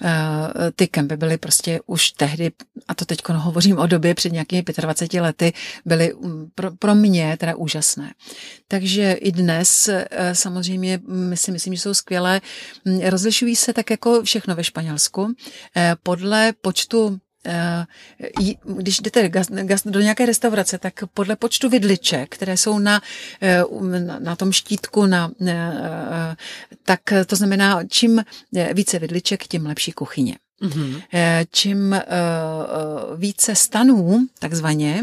Eh, 0.02 0.70
ty 0.76 0.88
kempy 0.88 1.16
byly 1.16 1.38
prostě 1.38 1.80
už 1.86 2.10
tehdy, 2.10 2.52
a 2.88 2.94
to 2.94 3.04
teď 3.04 3.28
hovořím 3.28 3.78
o 3.78 3.86
době 3.86 4.14
před 4.14 4.32
nějakými 4.32 4.62
25 4.76 5.20
lety, 5.20 5.52
byly 5.84 6.14
mm, 6.20 6.50
pro, 6.54 6.70
pro 6.70 6.94
mě 6.94 7.36
teda 7.40 7.56
úžasné. 7.56 8.14
Takže 8.68 9.12
i 9.12 9.32
dnes 9.32 9.88
eh, 9.88 10.34
samozřejmě 10.34 11.00
my 11.06 11.36
si 11.36 11.52
myslím, 11.52 11.74
že 11.74 11.80
jsou 11.80 11.94
skvělé. 11.94 12.40
Mm, 12.84 13.00
rozlišují 13.00 13.56
se 13.56 13.72
tak 13.72 13.90
jako 13.90 14.22
všechno 14.22 14.54
ve 14.54 14.64
Španělsku 14.64 15.34
eh, 15.76 15.96
podle 16.02 16.52
počtu 16.60 17.18
Eh, 17.18 17.33
když 18.64 18.98
jdete 18.98 19.30
do 19.84 20.00
nějaké 20.00 20.26
restaurace, 20.26 20.78
tak 20.78 20.94
podle 21.14 21.36
počtu 21.36 21.68
vidliček, 21.68 22.34
které 22.34 22.56
jsou 22.56 22.78
na, 22.78 23.02
eh, 23.42 23.62
na 24.18 24.36
tom 24.36 24.52
štítku, 24.52 25.06
na, 25.06 25.30
eh, 25.46 26.36
tak 26.84 27.00
to 27.26 27.36
znamená, 27.36 27.84
čím 27.88 28.24
více 28.72 28.98
vidliček, 28.98 29.46
tím 29.46 29.66
lepší 29.66 29.92
kuchyně. 29.92 30.38
Mm-hmm. 30.62 31.02
Čím 31.50 31.96
více 33.16 33.54
stanů, 33.54 34.26
takzvaně, 34.38 35.02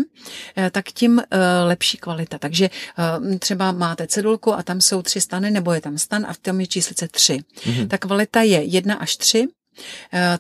tak 0.71 0.85
tím 0.85 1.21
lepší 1.63 1.97
kvalita. 1.97 2.37
Takže 2.37 2.69
třeba 3.39 3.71
máte 3.71 4.07
cedulku 4.07 4.53
a 4.53 4.63
tam 4.63 4.81
jsou 4.81 5.01
tři 5.01 5.21
stany, 5.21 5.51
nebo 5.51 5.73
je 5.73 5.81
tam 5.81 5.97
stan 5.97 6.25
a 6.25 6.33
v 6.33 6.37
tom 6.37 6.61
je 6.61 6.67
číslice 6.67 7.07
tři. 7.07 7.39
Mm-hmm. 7.55 7.87
Ta 7.87 7.97
kvalita 7.97 8.41
je 8.41 8.63
jedna 8.63 8.95
až 8.95 9.17
tři 9.17 9.47
Eh, 9.47 9.60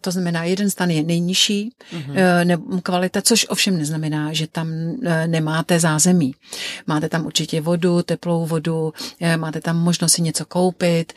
to 0.01 0.11
znamená, 0.11 0.43
jeden 0.43 0.69
stan 0.69 0.89
je 0.89 1.03
nejnižší 1.03 1.73
mm-hmm. 1.93 2.81
kvalita, 2.81 3.21
což 3.21 3.45
ovšem 3.49 3.77
neznamená, 3.77 4.33
že 4.33 4.47
tam 4.47 4.67
eh, 5.05 5.27
nemáte 5.27 5.79
zázemí. 5.79 6.35
Máte 6.87 7.09
tam 7.09 7.25
určitě 7.25 7.61
vodu, 7.61 8.03
teplou 8.03 8.45
vodu, 8.45 8.93
máte 9.37 9.61
tam 9.61 9.77
možnost 9.77 10.13
si 10.13 10.21
něco 10.21 10.45
koupit. 10.45 11.13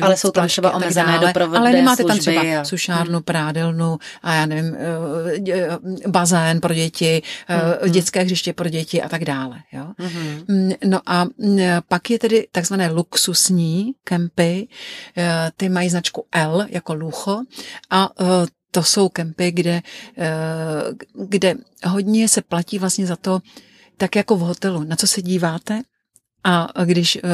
Ale 0.00 0.16
jsou 0.16 0.30
tam 0.30 0.48
třeba 0.48 0.70
omezené 0.70 1.18
doprovodné 1.18 1.58
Ale 1.58 1.72
nemáte 1.72 2.04
tam 2.04 2.18
třeba 2.18 2.60
a... 2.60 2.64
sušárnu, 2.64 3.12
hmm. 3.12 3.22
prádelnu 3.22 3.98
a 4.22 4.34
já 4.34 4.46
nevím, 4.46 4.76
bazén 6.06 6.60
pro 6.60 6.74
děti, 6.74 7.22
hmm. 7.46 7.90
dětské 7.90 8.22
hřiště 8.22 8.52
pro 8.52 8.68
děti 8.68 9.02
a 9.02 9.08
tak 9.08 9.24
dále. 9.24 9.58
Jo? 9.72 9.86
Hmm. 10.48 10.72
No 10.84 11.00
a 11.06 11.26
pak 11.88 12.10
je 12.10 12.18
tedy 12.18 12.46
takzvané 12.52 12.90
luxusní 12.90 13.92
kempy, 14.04 14.68
ty 15.56 15.68
mají 15.68 15.90
značku 15.90 16.26
L, 16.32 16.66
jako 16.74 16.94
Lucho 16.94 17.42
a 17.90 18.10
e, 18.20 18.24
to 18.70 18.82
jsou 18.82 19.08
kempy, 19.08 19.52
kde, 19.52 19.70
e, 19.70 19.82
kde 21.14 21.54
hodně 21.86 22.28
se 22.28 22.42
platí 22.42 22.78
vlastně 22.78 23.06
za 23.06 23.16
to, 23.16 23.40
tak 23.96 24.16
jako 24.16 24.36
v 24.36 24.40
hotelu. 24.40 24.84
Na 24.84 24.96
co 24.96 25.06
se 25.06 25.22
díváte? 25.22 25.82
A 26.44 26.68
když 26.84 27.18
uh, 27.24 27.30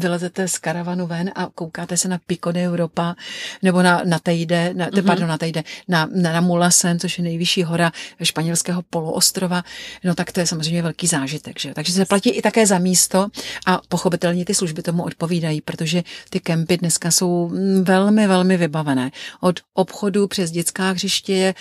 vylezete 0.00 0.48
z 0.48 0.58
karavanu 0.58 1.06
ven 1.06 1.30
a 1.34 1.46
koukáte 1.54 1.96
se 1.96 2.08
na 2.08 2.18
Pico 2.26 2.52
de 2.52 2.68
Europa 2.68 3.16
nebo 3.62 3.82
na, 3.82 4.02
na 4.04 4.18
Tejde, 4.18 4.74
na, 4.74 4.88
mm-hmm. 4.88 5.06
pardon, 5.06 5.28
na 5.28 5.38
Tejde, 5.38 5.64
na, 5.88 6.08
na, 6.14 6.32
na 6.32 6.40
Mulasen, 6.40 6.98
což 6.98 7.18
je 7.18 7.24
nejvyšší 7.24 7.62
hora 7.62 7.92
španělského 8.22 8.82
poloostrova, 8.82 9.62
no 10.04 10.14
tak 10.14 10.32
to 10.32 10.40
je 10.40 10.46
samozřejmě 10.46 10.82
velký 10.82 11.06
zážitek. 11.06 11.60
Že? 11.60 11.74
Takže 11.74 11.92
se 11.92 12.04
platí 12.04 12.30
i 12.30 12.42
také 12.42 12.66
za 12.66 12.78
místo 12.78 13.28
a 13.66 13.80
pochopitelně 13.88 14.44
ty 14.44 14.54
služby 14.54 14.82
tomu 14.82 15.02
odpovídají, 15.02 15.60
protože 15.60 16.02
ty 16.30 16.40
kempy 16.40 16.76
dneska 16.76 17.10
jsou 17.10 17.48
mm, 17.48 17.84
velmi, 17.84 18.26
velmi 18.26 18.56
vybavené. 18.56 19.10
Od 19.40 19.60
obchodu 19.74 20.26
přes 20.26 20.50
dětská 20.50 20.90
hřiště, 20.90 21.54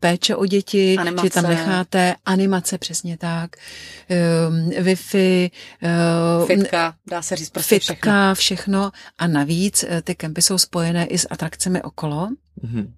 péče 0.00 0.36
o 0.36 0.46
děti, 0.46 0.96
animace. 0.98 1.26
že 1.26 1.30
tam 1.30 1.48
necháte 1.48 2.14
animace, 2.26 2.78
přesně 2.78 3.16
tak, 3.16 3.56
um, 4.48 4.70
Wi-Fi, 4.70 5.50
um, 5.82 6.31
Fitka, 6.46 6.94
dá 7.06 7.22
se 7.22 7.36
říct 7.36 7.50
prostě 7.50 7.78
fitka, 7.78 7.94
všechno. 7.94 8.34
všechno. 8.34 8.92
A 9.18 9.26
navíc 9.26 9.84
eh, 9.88 10.02
ty 10.02 10.14
kempy 10.14 10.42
jsou 10.42 10.58
spojené 10.58 11.06
i 11.06 11.18
s 11.18 11.26
atrakcemi 11.30 11.82
okolo, 11.82 12.28
mm-hmm. 12.64 12.92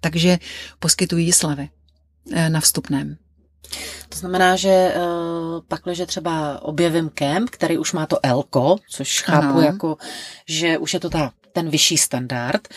takže 0.00 0.38
poskytují 0.78 1.32
slavy 1.32 1.68
eh, 2.32 2.50
na 2.50 2.60
vstupném. 2.60 3.16
To 4.08 4.18
znamená, 4.18 4.56
že 4.56 4.94
uh, 4.96 5.60
pak, 5.68 5.80
že 5.92 6.06
třeba 6.06 6.62
objevím 6.62 7.08
kemp, 7.08 7.50
který 7.50 7.78
už 7.78 7.92
má 7.92 8.06
to 8.06 8.18
Elko, 8.22 8.76
což 8.90 9.22
chápu 9.22 9.46
ano. 9.46 9.60
jako, 9.60 9.96
že 10.48 10.78
už 10.78 10.94
je 10.94 11.00
to 11.00 11.10
ta, 11.10 11.32
ten 11.52 11.70
vyšší 11.70 11.96
standard, 11.96 12.68
uh, 12.70 12.76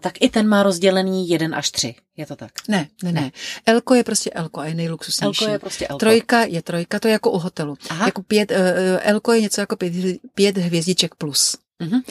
tak 0.00 0.14
i 0.20 0.28
ten 0.28 0.48
má 0.48 0.62
rozdělený 0.62 1.28
1 1.28 1.56
až 1.56 1.70
3. 1.70 1.94
Je 2.16 2.26
to 2.26 2.36
tak? 2.36 2.50
Ne, 2.68 2.88
ne, 3.02 3.12
ne. 3.12 3.32
Elko 3.66 3.94
je 3.94 4.04
prostě 4.04 4.30
Elko 4.30 4.60
a 4.60 4.66
je 4.66 4.74
nejluxusnější. 4.74 5.44
Elko 5.44 5.52
je 5.52 5.58
prostě 5.58 5.86
Elko. 5.86 5.98
Trojka 5.98 6.44
je 6.44 6.62
trojka, 6.62 6.98
to 6.98 7.08
je 7.08 7.12
jako 7.12 7.30
u 7.30 7.38
hotelu. 7.38 7.76
Aha. 7.90 8.06
Jako 8.06 8.22
pět, 8.22 8.50
uh, 8.50 8.56
Elko 9.00 9.32
je 9.32 9.40
něco 9.40 9.60
jako 9.60 9.76
pět, 9.76 9.92
pět 10.34 10.58
hvězdiček 10.58 11.14
plus. 11.14 11.56
Uh-huh. 11.80 12.02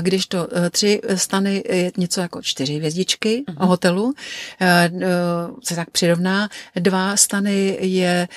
Když 0.00 0.26
to 0.26 0.48
tři 0.70 1.00
stany 1.14 1.64
je 1.68 1.92
něco 1.96 2.20
jako 2.20 2.42
čtyři 2.42 2.74
hvězdičky 2.74 3.44
uh-huh. 3.48 3.66
hotelu, 3.66 4.14
se 5.64 5.76
tak 5.76 5.90
přirovná. 5.90 6.48
Dva 6.74 7.16
stany 7.16 7.78
je 7.80 8.28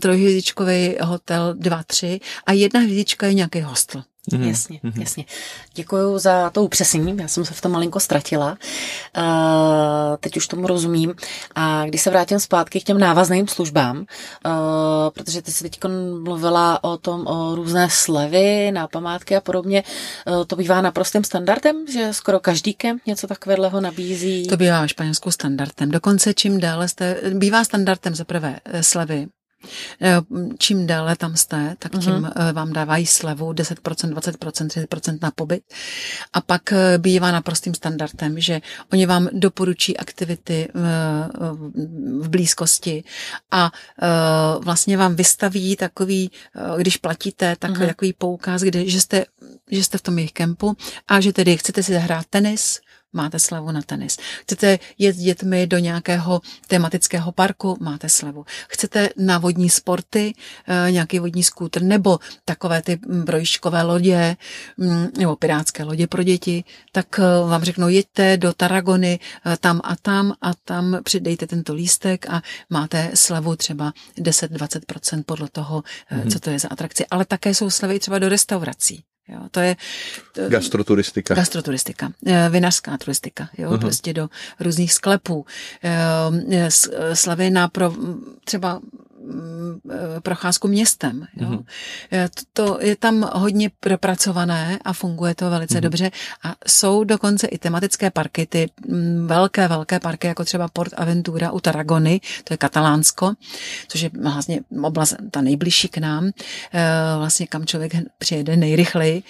trojhvězdičkový 0.00 0.96
hotel, 1.00 1.54
dva, 1.54 1.82
tři 1.82 2.20
a 2.46 2.52
jedna 2.52 2.80
hvězdička 2.80 3.26
je 3.26 3.34
nějaký 3.34 3.60
hostel. 3.60 4.02
Mm-hmm. 4.30 4.48
Jasně, 4.48 4.80
mm-hmm. 4.84 5.00
jasně. 5.00 5.24
Děkuji 5.74 6.18
za 6.18 6.50
to 6.50 6.62
upřesnění, 6.62 7.16
já 7.20 7.28
jsem 7.28 7.44
se 7.44 7.54
v 7.54 7.60
tom 7.60 7.72
malinko 7.72 8.00
ztratila. 8.00 8.58
Uh, 9.18 10.16
teď 10.20 10.36
už 10.36 10.46
tomu 10.46 10.66
rozumím. 10.66 11.14
A 11.54 11.84
když 11.86 12.02
se 12.02 12.10
vrátím 12.10 12.40
zpátky 12.40 12.80
k 12.80 12.84
těm 12.84 12.98
návazným 12.98 13.48
službám, 13.48 13.98
uh, 13.98 14.04
protože 15.14 15.42
ty 15.42 15.52
jsi 15.52 15.64
teď 15.64 15.80
mluvila 16.22 16.84
o 16.84 16.96
tom, 16.96 17.26
o 17.26 17.54
různé 17.54 17.88
slevy 17.90 18.72
na 18.72 18.88
památky 18.88 19.36
a 19.36 19.40
podobně, 19.40 19.82
uh, 20.26 20.44
to 20.44 20.56
bývá 20.56 20.80
naprostým 20.80 21.24
standardem, 21.24 21.86
že 21.92 22.12
skoro 22.12 22.40
každý 22.40 22.74
kemp 22.74 23.02
něco 23.06 23.26
takového 23.26 23.80
nabízí? 23.80 24.46
To 24.46 24.56
bývá 24.56 24.86
španělskou 24.86 25.30
standardem. 25.30 25.90
Dokonce 25.90 26.34
čím 26.34 26.60
déle 26.60 26.88
jste, 26.88 27.20
bývá 27.34 27.64
standardem 27.64 28.14
za 28.14 28.24
prvé 28.24 28.60
slevy 28.80 29.26
Čím 30.58 30.86
déle 30.86 31.16
tam 31.16 31.36
jste, 31.36 31.76
tak 31.78 31.92
tím 31.92 32.12
uh-huh. 32.12 32.52
vám 32.52 32.72
dávají 32.72 33.06
slevu 33.06 33.52
10%, 33.52 34.14
20%, 34.14 34.86
30% 34.86 35.18
na 35.22 35.30
pobyt. 35.30 35.62
A 36.32 36.40
pak 36.40 36.62
bývá 36.98 37.32
naprostým 37.32 37.74
standardem, 37.74 38.40
že 38.40 38.60
oni 38.92 39.06
vám 39.06 39.28
doporučí 39.32 39.96
aktivity 39.96 40.68
v 42.20 42.28
blízkosti 42.28 43.04
a 43.50 43.70
vlastně 44.58 44.96
vám 44.96 45.14
vystaví 45.14 45.76
takový, 45.76 46.30
když 46.76 46.96
platíte, 46.96 47.56
tak 47.58 47.70
uh-huh. 47.70 47.86
takový 47.86 48.12
poukaz, 48.12 48.62
kde, 48.62 48.88
že, 48.88 49.00
jste, 49.00 49.24
že 49.70 49.84
jste 49.84 49.98
v 49.98 50.02
tom 50.02 50.18
jejich 50.18 50.32
kempu 50.32 50.76
a 51.08 51.20
že 51.20 51.32
tedy 51.32 51.56
chcete 51.56 51.82
si 51.82 51.92
zahrát 51.92 52.26
tenis, 52.30 52.80
máte 53.12 53.38
slevu 53.38 53.70
na 53.70 53.82
tenis. 53.82 54.16
Chcete 54.42 54.78
jet 54.98 55.16
s 55.16 55.18
dětmi 55.18 55.66
do 55.66 55.78
nějakého 55.78 56.40
tematického 56.66 57.32
parku, 57.32 57.76
máte 57.80 58.08
slevu. 58.08 58.44
Chcete 58.68 59.08
na 59.16 59.38
vodní 59.38 59.70
sporty, 59.70 60.34
eh, 60.68 60.90
nějaký 60.90 61.18
vodní 61.18 61.42
skútr, 61.42 61.82
nebo 61.82 62.18
takové 62.44 62.82
ty 62.82 62.98
brojiškové 63.24 63.82
lodě, 63.82 64.36
mm, 64.76 65.08
nebo 65.18 65.36
pirátské 65.36 65.84
lodě 65.84 66.06
pro 66.06 66.22
děti, 66.22 66.64
tak 66.92 67.18
eh, 67.18 67.22
vám 67.48 67.64
řeknou, 67.64 67.88
jeďte 67.88 68.36
do 68.36 68.52
Taragony 68.52 69.20
eh, 69.46 69.56
tam 69.56 69.80
a 69.84 69.96
tam 69.96 70.32
a 70.40 70.54
tam 70.64 70.98
přidejte 71.04 71.46
tento 71.46 71.74
lístek 71.74 72.26
a 72.30 72.42
máte 72.70 73.10
slevu 73.14 73.56
třeba 73.56 73.92
10-20% 74.18 75.22
podle 75.26 75.48
toho, 75.48 75.82
mm-hmm. 75.82 76.32
co 76.32 76.40
to 76.40 76.50
je 76.50 76.58
za 76.58 76.68
atrakci. 76.68 77.06
Ale 77.06 77.24
také 77.24 77.54
jsou 77.54 77.70
slevy 77.70 77.98
třeba 77.98 78.18
do 78.18 78.28
restaurací. 78.28 79.04
Jo, 79.28 79.40
to 79.50 79.60
je 79.60 79.76
gastroturistika. 80.48 81.34
Gastroturistika, 81.34 82.12
eh, 82.26 82.48
vinařská 82.50 82.98
turistika, 82.98 83.48
jo, 83.58 83.70
uh-huh. 83.70 83.80
prostě 83.80 84.12
do 84.12 84.28
různých 84.60 84.92
sklepů. 84.92 85.46
Eh, 85.84 86.70
slavy 87.14 87.50
na 87.50 87.68
pro 87.68 87.94
třeba 88.44 88.80
eh, 88.82 89.11
procházku 90.22 90.68
městem. 90.68 91.26
Jo. 91.36 91.48
Mm-hmm. 91.48 91.64
To 92.52 92.78
je 92.80 92.96
tam 92.96 93.30
hodně 93.32 93.70
propracované 93.80 94.78
a 94.84 94.92
funguje 94.92 95.34
to 95.34 95.50
velice 95.50 95.78
mm-hmm. 95.78 95.80
dobře. 95.80 96.10
A 96.42 96.54
jsou 96.66 97.04
dokonce 97.04 97.46
i 97.46 97.58
tematické 97.58 98.10
parky, 98.10 98.46
ty 98.46 98.70
mm, 98.88 99.26
velké, 99.26 99.68
velké 99.68 100.00
parky, 100.00 100.26
jako 100.26 100.44
třeba 100.44 100.68
Port 100.68 100.92
Aventura 100.96 101.50
u 101.50 101.60
Tarragony, 101.60 102.20
to 102.44 102.54
je 102.54 102.58
Katalánsko, 102.58 103.32
což 103.88 104.00
je 104.00 104.10
vlastně 104.22 104.60
oblast 104.82 105.16
ta 105.30 105.40
nejbližší 105.40 105.88
k 105.88 105.98
nám, 105.98 106.30
eh, 106.72 106.80
vlastně 107.18 107.46
kam 107.46 107.66
člověk 107.66 107.92
přijede 108.18 108.56
nejrychleji 108.56 109.22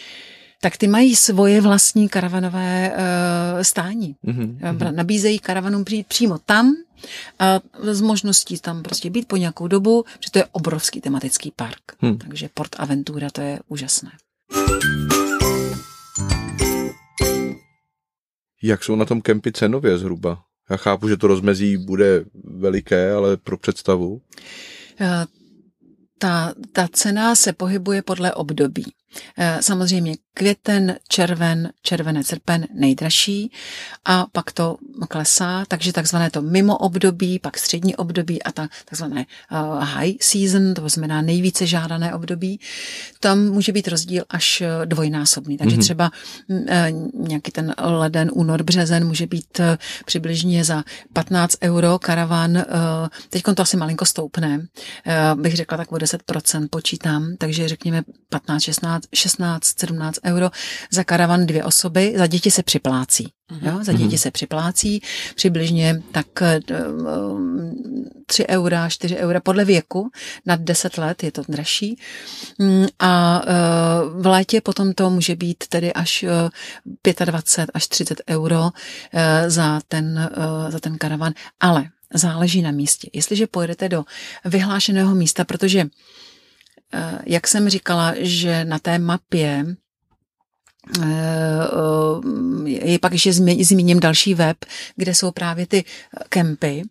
tak 0.63 0.77
ty 0.77 0.89
mají 0.89 1.17
svoje 1.17 1.61
vlastní 1.61 2.09
karavanové 2.09 2.93
uh, 2.93 3.63
stání. 3.63 4.17
Mm-hmm. 4.25 4.95
Nabízejí 4.95 5.39
karavanům 5.39 5.85
přijít 5.85 6.07
přímo 6.07 6.39
tam 6.39 6.77
a 7.39 7.61
z 7.91 8.01
možností 8.01 8.59
tam 8.59 8.83
prostě 8.83 9.11
být 9.11 9.29
po 9.29 9.37
nějakou 9.37 9.69
dobu, 9.69 10.03
protože 10.03 10.31
to 10.31 10.39
je 10.39 10.45
obrovský 10.53 11.01
tematický 11.01 11.53
park. 11.57 11.81
Hmm. 11.99 12.19
Takže 12.19 12.49
Port 12.55 12.77
Aventura 12.79 13.31
to 13.31 13.41
je 13.41 13.61
úžasné. 13.69 14.11
Jak 18.63 18.85
jsou 18.85 18.97
na 18.97 19.05
tom 19.05 19.23
kempy 19.23 19.53
cenově 19.53 19.99
zhruba? 19.99 20.43
Já 20.71 20.77
chápu, 20.77 21.09
že 21.09 21.17
to 21.17 21.27
rozmezí 21.27 21.77
bude 21.77 22.25
veliké, 22.45 23.13
ale 23.13 23.37
pro 23.37 23.59
představu. 23.59 24.21
Eh, 25.01 25.27
ta, 26.19 26.55
ta 26.73 26.89
cena 26.93 27.35
se 27.35 27.53
pohybuje 27.53 28.03
podle 28.03 28.35
období. 28.35 28.85
Samozřejmě 29.61 30.15
květen, 30.35 30.97
červen, 31.09 31.73
červené 31.83 32.25
srpen 32.25 32.67
nejdražší 32.75 33.53
a 34.05 34.27
pak 34.33 34.53
to 34.53 34.77
klesá, 35.09 35.65
takže 35.69 35.93
takzvané 35.93 36.31
to 36.31 36.43
mimo 36.43 36.77
období, 36.77 37.39
pak 37.39 37.59
střední 37.59 37.97
období 37.97 38.43
a 38.43 38.53
ta 38.53 38.69
takzvané 38.85 39.27
eh, 39.53 39.85
high 39.85 40.13
season, 40.21 40.75
to 40.75 40.89
znamená 40.89 41.23
nejvíce 41.23 41.67
žádané 41.67 42.15
období, 42.15 42.61
tam 43.21 43.39
může 43.39 43.73
být 43.73 43.89
rozdíl 43.89 44.25
až 44.29 44.61
eh, 44.61 44.87
dvojnásobný. 44.87 45.59
Takže 45.59 45.77
mm-hmm. 45.77 45.81
třeba 45.81 46.11
mm, 46.49 47.11
nějaký 47.15 47.51
ten 47.51 47.75
leden, 47.79 48.31
únor, 48.33 48.63
březen 48.63 49.07
může 49.07 49.27
být 49.27 49.61
přibližně 50.05 50.65
za 50.65 50.85
15 51.13 51.57
euro 51.63 51.99
karavan, 51.99 52.65
teď 53.31 53.43
to 53.55 53.63
asi 53.63 53.77
malinko 53.77 54.05
stoupne, 54.05 54.67
bych 55.35 55.57
řekla 55.57 55.79
tak 55.79 55.93
o 55.93 55.97
10% 55.97 56.69
počítám, 56.71 57.35
takže 57.39 57.69
řekněme 57.69 58.03
15, 58.29 58.63
16 58.63 59.03
16, 59.15 59.81
17 59.81 60.19
euro 60.25 60.51
za 60.91 61.05
karavan 61.05 61.47
dvě 61.47 61.65
osoby, 61.65 62.15
za 62.17 62.27
děti 62.27 62.51
se 62.51 62.63
připlácí. 62.63 63.29
Mhm. 63.51 63.67
Jo, 63.67 63.85
za 63.85 63.93
děti 63.93 64.05
mhm. 64.05 64.19
se 64.19 64.31
připlácí 64.31 65.03
přibližně 65.35 66.03
tak 66.13 66.27
3 68.27 68.45
eh, 68.49 68.57
eura, 68.57 68.89
4 68.89 69.17
eura 69.17 69.41
podle 69.41 69.65
věku, 69.65 70.11
nad 70.47 70.61
10 70.61 70.99
let 70.99 71.23
je 71.23 71.33
to 71.33 71.43
dražší. 71.49 71.99
Mm, 72.59 72.87
a 72.99 73.43
eh, 73.47 73.53
v 74.21 74.27
létě 74.27 74.61
potom 74.61 74.93
to 74.93 75.11
může 75.11 75.37
být 75.37 75.65
tedy 75.69 75.93
až 75.93 76.25
25 77.25 77.71
až 77.75 77.87
30 77.87 78.21
euro 78.31 78.71
eh, 79.13 79.51
za 79.51 79.81
ten, 79.89 80.31
za 80.69 80.81
ten 80.81 80.99
karavan. 80.99 81.33
Ale 81.61 81.85
záleží 82.15 82.63
na 82.63 82.71
místě. 82.71 83.11
Jestliže 83.13 83.47
pojedete 83.47 83.89
do 83.89 84.05
vyhlášeného 84.45 85.15
místa, 85.15 85.45
protože 85.45 85.87
Eh, 86.95 87.19
jak 87.27 87.49
jsem 87.49 87.69
říkala, 87.69 88.15
že 88.19 88.65
na 88.65 88.79
té 88.79 88.99
mapě 88.99 89.65
eh, 89.67 89.71
eh, 89.71 89.82
je 92.65 92.99
pak 92.99 93.13
ještě 93.13 93.33
zmíním 93.63 94.01
další 94.01 94.35
web, 94.35 94.57
kde 94.97 95.15
jsou 95.15 95.31
právě 95.31 95.67
ty 95.67 95.85
kempy, 96.29 96.83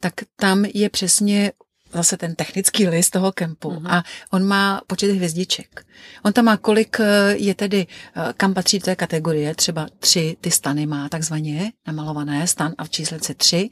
tak 0.00 0.14
tam 0.36 0.64
je 0.64 0.90
přesně 0.90 1.52
zase 1.94 2.16
ten 2.16 2.34
technický 2.34 2.88
list 2.88 3.10
toho 3.10 3.32
kempu 3.32 3.70
mm-hmm. 3.70 3.90
a 3.90 4.02
on 4.30 4.44
má 4.44 4.80
počet 4.86 5.10
hvězdiček. 5.12 5.86
On 6.22 6.32
tam 6.32 6.44
má 6.44 6.56
kolik 6.56 7.00
eh, 7.00 7.36
je 7.36 7.54
tedy, 7.54 7.86
eh, 8.16 8.32
kam 8.36 8.54
patří 8.54 8.78
do 8.78 8.84
té 8.84 8.96
kategorie, 8.96 9.54
třeba 9.54 9.88
tři 9.98 10.36
ty 10.40 10.50
stany 10.50 10.86
má 10.86 11.08
takzvaně 11.08 11.72
namalované, 11.86 12.46
stan 12.46 12.74
a 12.78 12.84
v 12.84 12.90
číslici 12.90 13.34
tři, 13.34 13.70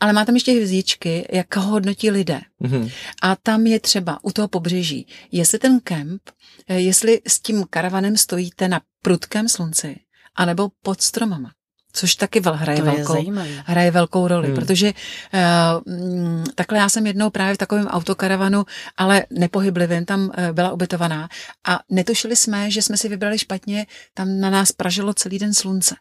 ale 0.00 0.12
má 0.12 0.24
tam 0.24 0.34
ještě 0.34 0.52
hvězdičky, 0.52 1.28
jak 1.32 1.56
ho 1.56 1.62
hodnotí 1.62 2.10
lidé. 2.10 2.40
Mm-hmm. 2.62 2.90
A 3.22 3.36
tam 3.36 3.66
je 3.66 3.80
třeba 3.80 4.18
u 4.22 4.30
toho 4.30 4.48
pobřeží, 4.48 5.06
jestli 5.32 5.58
ten 5.58 5.80
kemp, 5.80 6.22
eh, 6.68 6.80
jestli 6.80 7.20
s 7.26 7.40
tím 7.40 7.64
karavanem 7.70 8.16
stojíte 8.16 8.68
na 8.68 8.80
prudkém 9.02 9.48
slunci, 9.48 9.96
anebo 10.36 10.68
pod 10.82 11.00
stromama 11.00 11.50
což 11.94 12.14
taky 12.14 12.42
hraje, 12.44 12.78
to 12.78 12.84
velkou, 12.84 13.32
hraje 13.64 13.90
velkou 13.90 14.28
roli, 14.28 14.46
hmm. 14.46 14.56
protože 14.56 14.92
uh, 14.92 16.44
takhle 16.54 16.78
já 16.78 16.88
jsem 16.88 17.06
jednou 17.06 17.30
právě 17.30 17.54
v 17.54 17.58
takovém 17.58 17.86
autokaravanu, 17.86 18.64
ale 18.96 19.24
nepohyblivým, 19.30 20.04
tam 20.04 20.20
uh, 20.20 20.30
byla 20.52 20.72
ubytovaná 20.72 21.28
a 21.68 21.80
netušili 21.90 22.36
jsme, 22.36 22.70
že 22.70 22.82
jsme 22.82 22.96
si 22.96 23.08
vybrali 23.08 23.38
špatně, 23.38 23.86
tam 24.14 24.40
na 24.40 24.50
nás 24.50 24.72
pražilo 24.72 25.14
celý 25.14 25.38
den 25.38 25.54
slunce. 25.54 25.94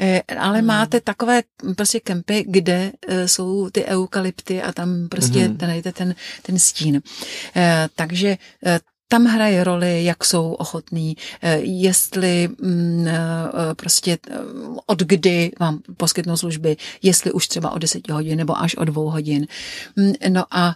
Uh, 0.00 0.38
ale 0.38 0.58
hmm. 0.58 0.66
máte 0.66 1.00
takové 1.00 1.42
prostě 1.76 2.00
kempy, 2.00 2.44
kde 2.48 2.92
uh, 3.08 3.14
jsou 3.26 3.70
ty 3.70 3.84
eukalypty 3.84 4.62
a 4.62 4.72
tam 4.72 5.08
prostě 5.08 5.40
hmm. 5.40 5.56
ten, 5.56 5.82
ten, 5.92 6.14
ten 6.42 6.58
stín. 6.58 6.94
Uh, 6.96 7.62
takže 7.94 8.36
uh, 8.66 8.93
tam 9.08 9.24
hraje 9.24 9.64
roli, 9.64 10.04
jak 10.04 10.24
jsou 10.24 10.52
ochotní, 10.52 11.16
eh, 11.42 11.58
jestli 11.58 12.48
mm, 12.48 13.08
eh, 13.08 13.74
prostě 13.76 14.18
eh, 14.30 14.38
od 14.86 15.02
kdy 15.02 15.52
vám 15.60 15.80
poskytnou 15.96 16.36
služby, 16.36 16.76
jestli 17.02 17.32
už 17.32 17.48
třeba 17.48 17.70
o 17.70 17.78
10 17.78 18.08
hodin 18.08 18.38
nebo 18.38 18.58
až 18.58 18.76
o 18.76 18.84
dvou 18.84 19.10
hodin. 19.10 19.46
Mm, 19.96 20.12
no 20.28 20.44
a 20.50 20.74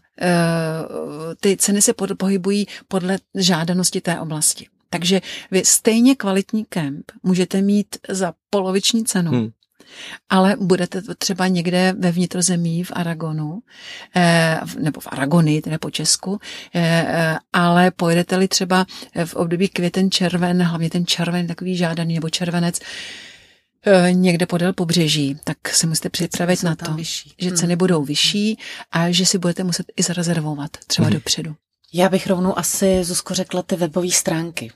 ty 1.41 1.57
ceny 1.57 1.83
se 1.83 1.93
pohybují 2.19 2.67
podle 2.89 3.19
žádanosti 3.35 4.01
té 4.01 4.21
oblasti. 4.21 4.67
Takže 4.91 5.21
vy 5.51 5.65
stejně 5.65 6.15
kvalitní 6.15 6.65
kemp 6.65 7.13
můžete 7.23 7.63
mít 7.63 7.97
za 8.09 8.35
poloviční 8.51 9.05
cenu, 9.05 9.31
hmm 9.31 9.51
ale 10.29 10.57
budete 10.61 11.03
třeba 11.19 11.49
někde 11.49 11.95
ve 11.99 12.13
vnitrozemí 12.13 12.85
v 12.85 12.93
Aragonu, 12.95 13.63
eh, 14.17 14.61
nebo 14.79 15.01
v 15.01 15.07
Aragony, 15.11 15.63
tedy 15.63 15.79
po 15.79 15.91
Česku, 15.91 16.41
eh, 16.75 16.81
eh, 17.09 17.39
ale 17.53 17.91
pojedete-li 17.91 18.49
třeba 18.49 18.87
v 19.25 19.35
období 19.35 19.69
květen 19.69 20.11
červen, 20.11 20.63
hlavně 20.63 20.91
ten 20.91 21.07
červen 21.07 21.47
takový 21.47 21.77
žádaný 21.77 22.15
nebo 22.15 22.31
červenec, 22.31 22.81
někde 24.13 24.47
podél 24.47 24.73
pobřeží, 24.73 25.37
tak 25.45 25.69
se 25.69 25.87
musíte 25.87 26.09
připravit 26.11 26.63
na 26.63 26.77
to, 26.77 26.95
vyšší. 26.95 27.35
že 27.39 27.53
ceny 27.53 27.73
hmm. 27.73 27.79
budou 27.79 28.05
vyšší 28.05 28.59
a 28.93 29.11
že 29.11 29.27
si 29.27 29.39
budete 29.39 29.65
muset 29.65 29.87
i 29.97 30.03
zarezervovat 30.03 30.71
třeba 30.87 31.07
hmm. 31.07 31.15
dopředu. 31.15 31.55
Já 31.93 32.09
bych 32.09 32.27
rovnou 32.27 32.59
asi, 32.59 33.05
Zuzko, 33.05 33.35
řekla 33.35 33.63
ty 33.63 33.77
webové 33.77 34.11
stránky. 34.11 34.73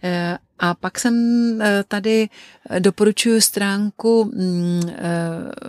eh, 0.02 0.38
a 0.58 0.74
pak 0.74 0.98
jsem 0.98 1.14
eh, 1.62 1.84
tady 1.88 2.28
doporučuji 2.78 3.40
stránku 3.40 4.24
mm, 4.24 4.82
eh, 4.88 4.94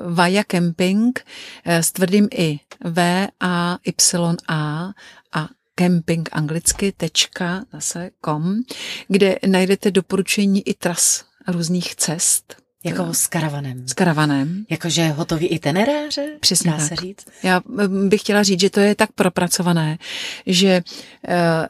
Vaja 0.10 0.44
Camping 0.44 1.26
s 1.66 1.92
tvrdým 1.92 2.28
i 2.32 2.60
V 2.84 3.28
A 3.40 3.78
Y 3.84 4.36
A 4.48 4.90
a 5.34 5.50
camping 5.76 6.30
anglicky 6.32 6.92
tečka 6.92 7.66
zase 7.74 8.12
com, 8.26 8.62
kde 9.08 9.40
najdete 9.48 9.92
doporučení 9.92 10.68
i 10.68 10.74
tras 10.74 11.26
různých 11.48 11.96
cest 11.96 12.63
jako 12.84 13.14
s 13.14 13.28
karavanem. 13.28 13.88
S 13.88 13.94
karavanem. 13.94 14.66
Jakože 14.70 15.08
hotový 15.08 15.48
itineráře? 15.48 16.38
Přesně 16.40 16.72
dá 16.72 16.78
tak. 16.78 16.88
se 16.88 16.96
říct. 16.96 17.26
Já 17.44 17.62
bych 18.08 18.22
chtěla 18.22 18.44
říct, 18.44 18.60
že 18.60 18.70
to 18.70 18.80
je 18.80 18.96
tak 18.96 19.12
propracované, 19.12 19.98
že 20.46 20.84
eh, 21.28 21.68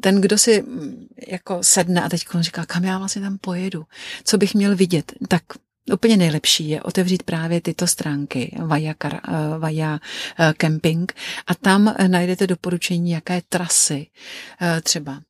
ten, 0.00 0.20
kdo 0.20 0.38
si 0.38 0.64
jako 1.28 1.58
sedne 1.62 2.02
a 2.02 2.08
teď 2.08 2.24
říká, 2.40 2.66
kam 2.66 2.84
já 2.84 2.98
vlastně 2.98 3.22
tam 3.22 3.38
pojedu, 3.38 3.84
co 4.24 4.38
bych 4.38 4.54
měl 4.54 4.76
vidět, 4.76 5.12
tak 5.28 5.42
Úplně 5.92 6.16
nejlepší 6.16 6.68
je 6.68 6.82
otevřít 6.82 7.22
právě 7.22 7.60
tyto 7.60 7.86
stránky 7.86 8.56
Vaja, 8.58 8.94
Kar, 8.94 9.14
eh, 9.14 9.58
Vaja 9.58 9.98
eh, 10.38 10.52
Camping 10.56 11.12
a 11.46 11.54
tam 11.54 11.94
najdete 12.06 12.46
doporučení, 12.46 13.10
jaké 13.10 13.42
trasy 13.48 14.06
třeba 14.82 15.20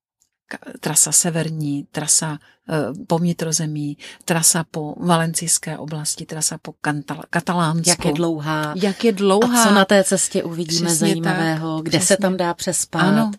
trasa 0.80 1.12
severní, 1.12 1.87
trasa 1.90 2.38
eh, 2.68 2.74
po 3.06 3.18
vnitrozemí, 3.18 3.98
trasa 4.24 4.64
po 4.70 4.94
valencijské 5.00 5.78
oblasti, 5.78 6.26
trasa 6.26 6.58
po 6.62 6.72
Kantal- 6.72 7.22
Katalánsku. 7.30 7.90
Jak 7.90 8.04
je 8.04 8.12
dlouhá. 8.12 8.74
Jak 8.76 9.04
je 9.04 9.12
dlouhá. 9.12 9.62
A 9.62 9.68
co 9.68 9.74
na 9.74 9.84
té 9.84 10.04
cestě 10.04 10.42
uvidíme 10.42 10.87
Přesně 10.87 10.98
zajímavého, 11.08 11.76
tak, 11.76 11.84
kde 11.84 11.98
přesně. 11.98 12.16
se 12.16 12.22
tam 12.22 12.37
dá 12.37 12.54
přespat. 12.54 13.02
Ano, 13.02 13.30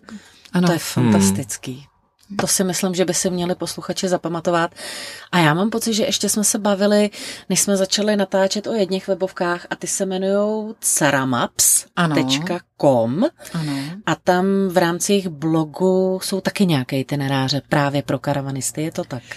ano. 0.54 0.68
To 0.68 0.74
je 0.74 0.80
fantastický. 0.80 1.74
Hmm. 1.74 1.84
To 2.36 2.48
si 2.48 2.64
myslím, 2.64 2.96
že 2.96 3.06
by 3.06 3.14
si 3.14 3.30
měli 3.30 3.56
posluchači 3.56 4.08
zapamatovat. 4.08 4.72
A 5.32 5.40
já 5.40 5.54
mám 5.54 5.70
pocit, 5.70 5.94
že 5.94 6.06
ještě 6.06 6.30
jsme 6.30 6.44
se 6.44 6.60
bavili, 6.60 7.10
než 7.50 7.60
jsme 7.60 7.78
začali 7.78 8.16
natáčet 8.16 8.68
o 8.68 8.74
jedných 8.74 9.08
webovkách 9.08 9.68
a 9.70 9.76
ty 9.76 9.88
se 9.88 10.04
jmenují 10.04 10.76
ceramaps.com 10.80 13.26
ano. 13.54 13.74
a 14.06 14.16
tam 14.16 14.46
v 14.68 14.78
rámci 14.78 15.14
jejich 15.14 15.28
blogu 15.28 16.20
jsou 16.24 16.42
taky 16.42 16.66
nějaké 16.66 17.00
itineráře 17.00 17.62
právě 17.70 18.02
pro 18.02 18.20
karavanisty, 18.20 18.82
je 18.82 18.92
to 18.92 19.04
tak? 19.04 19.24
Uh, 19.24 19.30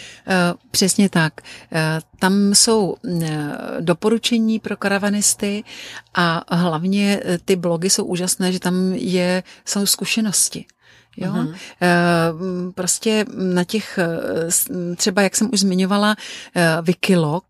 přesně 0.70 1.08
tak. 1.08 1.32
Uh, 1.40 1.78
tam 2.18 2.54
jsou 2.54 2.96
uh, 3.02 3.22
doporučení 3.80 4.58
pro 4.58 4.76
karavanisty 4.76 5.64
a 6.14 6.56
hlavně 6.56 7.22
ty 7.44 7.56
blogy 7.56 7.90
jsou 7.90 8.04
úžasné, 8.04 8.52
že 8.52 8.60
tam 8.60 8.92
je, 8.92 9.42
jsou 9.64 9.86
zkušenosti. 9.86 10.66
Jo? 11.16 11.32
Mm-hmm. 11.32 12.72
Prostě 12.72 13.24
na 13.34 13.64
těch, 13.64 13.98
třeba 14.96 15.22
jak 15.22 15.36
jsem 15.36 15.50
už 15.52 15.60
zmiňovala, 15.60 16.16
Wikilog, 16.82 17.44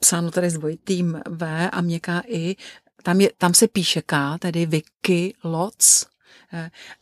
psáno 0.00 0.30
tady 0.30 0.50
s 0.50 0.54
dvojitým 0.54 1.20
V 1.26 1.68
a 1.72 1.80
měkká 1.80 2.22
I, 2.26 2.56
tam, 3.02 3.20
je, 3.20 3.30
tam 3.38 3.54
se 3.54 3.68
píše 3.68 4.02
K, 4.02 4.38
tedy 4.38 4.66
Wikilots, 4.66 6.06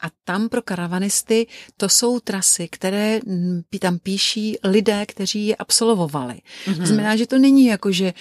a 0.00 0.06
tam 0.24 0.48
pro 0.48 0.62
karavanisty 0.62 1.46
to 1.76 1.88
jsou 1.88 2.20
trasy, 2.20 2.68
které 2.68 3.20
tam 3.78 3.98
píší 3.98 4.58
lidé, 4.64 5.06
kteří 5.06 5.46
je 5.46 5.56
absolvovali. 5.56 6.34
Mm-hmm. 6.34 6.80
To 6.80 6.86
znamená, 6.86 7.16
že 7.16 7.26
to 7.26 7.38
není 7.38 7.66
jako, 7.66 7.92
že 7.92 8.14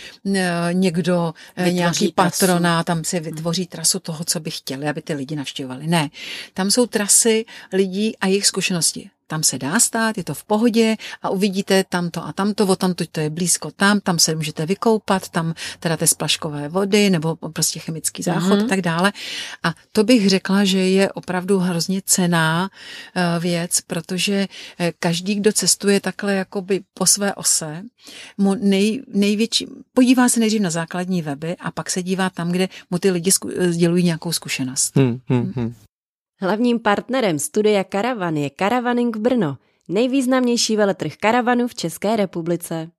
někdo, 0.71 1.33
vytvoří 1.57 1.71
nějaký 1.71 2.11
patrona, 2.11 2.83
tam 2.83 3.03
si 3.03 3.19
vytvoří 3.19 3.67
trasu 3.67 3.99
toho, 3.99 4.23
co 4.25 4.39
by 4.39 4.51
chtěli, 4.51 4.87
aby 4.87 5.01
ty 5.01 5.13
lidi 5.13 5.35
navštěvovali. 5.35 5.87
Ne. 5.87 6.09
Tam 6.53 6.71
jsou 6.71 6.85
trasy 6.85 7.45
lidí 7.73 8.17
a 8.17 8.27
jejich 8.27 8.45
zkušenosti 8.45 9.09
tam 9.27 9.43
se 9.43 9.57
dá 9.57 9.79
stát, 9.79 10.17
je 10.17 10.23
to 10.23 10.33
v 10.33 10.43
pohodě 10.43 10.95
a 11.21 11.29
uvidíte 11.29 11.83
tamto 11.89 12.25
a 12.25 12.33
tamto, 12.33 12.67
o 12.67 12.75
tamto 12.75 13.05
to 13.11 13.19
je 13.19 13.29
blízko 13.29 13.71
tam, 13.71 13.99
tam 13.99 14.19
se 14.19 14.35
můžete 14.35 14.65
vykoupat, 14.65 15.29
tam 15.29 15.53
teda 15.79 15.97
té 15.97 16.07
splaškové 16.07 16.69
vody 16.69 17.09
nebo 17.09 17.35
prostě 17.35 17.79
chemický 17.79 18.23
záchod 18.23 18.59
mm-hmm. 18.59 18.65
a 18.65 18.67
tak 18.67 18.81
dále. 18.81 19.13
A 19.63 19.73
to 19.91 20.03
bych 20.03 20.29
řekla, 20.29 20.65
že 20.65 20.79
je 20.79 21.11
opravdu 21.11 21.59
hrozně 21.59 22.01
cená 22.05 22.69
uh, 22.69 23.43
věc, 23.43 23.81
protože 23.81 24.47
uh, 24.79 24.87
každý, 24.99 25.35
kdo 25.35 25.53
cestuje 25.53 25.99
takhle 25.99 26.33
jakoby 26.33 26.81
po 26.93 27.05
své 27.05 27.33
ose, 27.33 27.83
mu 28.37 28.55
nej, 28.59 29.03
největší, 29.07 29.67
podívá 29.93 30.29
se 30.29 30.39
nejdřív 30.39 30.61
na 30.61 30.69
základní 30.69 31.21
weby 31.21 31.55
a 31.55 31.71
pak 31.71 31.89
se 31.89 32.03
dívá 32.03 32.29
tam, 32.29 32.51
kde 32.51 32.69
mu 32.89 32.99
ty 32.99 33.11
lidi 33.11 33.31
sdělují 33.69 34.03
nějakou 34.03 34.31
zkušenost. 34.31 34.95
Hmm, 34.95 35.19
hmm, 35.27 35.53
hmm. 35.55 35.75
Hlavním 36.39 36.79
partnerem 36.79 37.39
studia 37.39 37.83
Karavan 37.83 38.37
je 38.37 38.49
Karavaning 38.49 39.17
Brno, 39.17 39.57
nejvýznamnější 39.87 40.75
veletrh 40.75 41.15
karavanů 41.15 41.67
v 41.67 41.75
České 41.75 42.15
republice. 42.15 42.89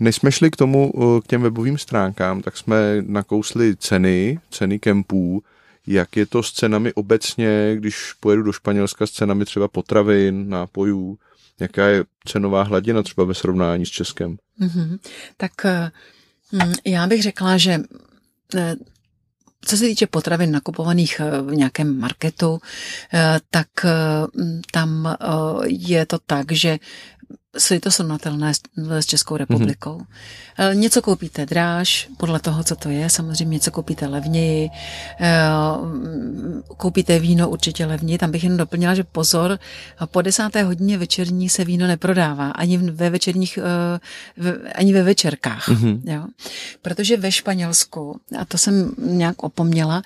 Než 0.00 0.16
jsme 0.16 0.32
šli 0.32 0.50
k 0.50 0.56
tomu, 0.56 0.92
k 1.24 1.26
těm 1.26 1.42
webovým 1.42 1.78
stránkám, 1.78 2.42
tak 2.42 2.56
jsme 2.56 3.02
nakousli 3.06 3.76
ceny, 3.76 4.38
ceny 4.50 4.78
kempů, 4.78 5.42
jak 5.86 6.16
je 6.16 6.26
to 6.26 6.42
s 6.42 6.52
cenami 6.52 6.92
obecně, 6.92 7.76
když 7.76 8.12
pojedu 8.20 8.42
do 8.42 8.52
Španělska 8.52 9.06
s 9.06 9.10
cenami 9.10 9.44
třeba 9.44 9.68
potravin, 9.68 10.48
nápojů, 10.48 11.18
jaká 11.60 11.86
je 11.86 12.04
cenová 12.24 12.62
hladina 12.62 13.02
třeba 13.02 13.24
ve 13.24 13.34
srovnání 13.34 13.86
s 13.86 13.90
Českem? 13.90 14.36
Mm-hmm. 14.60 14.98
Tak 15.36 15.52
hm, 16.52 16.72
já 16.86 17.06
bych 17.06 17.22
řekla, 17.22 17.56
že 17.56 17.80
co 19.66 19.76
se 19.76 19.84
týče 19.84 20.06
potravin 20.06 20.52
nakupovaných 20.52 21.20
eh, 21.20 21.42
v 21.42 21.54
nějakém 21.56 22.00
marketu, 22.00 22.58
eh, 23.14 23.38
tak 23.50 23.68
eh, 23.84 23.90
tam 24.72 25.16
je 25.66 26.06
to 26.06 26.18
tak, 26.26 26.52
že 26.52 26.78
je 27.70 27.80
to 27.80 27.90
srovnatelné 27.90 28.52
s 28.76 29.06
Českou 29.06 29.36
republikou. 29.36 29.98
Mm-hmm. 29.98 30.74
Něco 30.74 31.02
koupíte 31.02 31.46
dráž, 31.46 32.08
podle 32.16 32.40
toho, 32.40 32.64
co 32.64 32.76
to 32.76 32.88
je, 32.88 33.10
samozřejmě 33.10 33.54
něco 33.54 33.70
koupíte 33.70 34.06
levněji, 34.06 34.68
koupíte 36.76 37.18
víno 37.18 37.48
určitě 37.48 37.86
levněji, 37.86 38.18
tam 38.18 38.30
bych 38.30 38.44
jen 38.44 38.56
doplnila, 38.56 38.94
že 38.94 39.04
pozor, 39.04 39.58
po 40.06 40.22
desáté 40.22 40.62
hodině 40.62 40.98
večerní 40.98 41.48
se 41.48 41.64
víno 41.64 41.86
neprodává, 41.86 42.50
ani 42.50 42.78
ve 42.78 43.10
večerních, 43.10 43.58
ani 44.74 44.92
ve 44.92 45.02
večerkách, 45.02 45.68
mm-hmm. 45.68 46.00
jo? 46.04 46.24
protože 46.82 47.16
ve 47.16 47.32
Španělsku, 47.32 48.20
a 48.40 48.44
to 48.44 48.58
jsem 48.58 48.94
nějak 48.98 49.42
opomněla, 49.42 50.02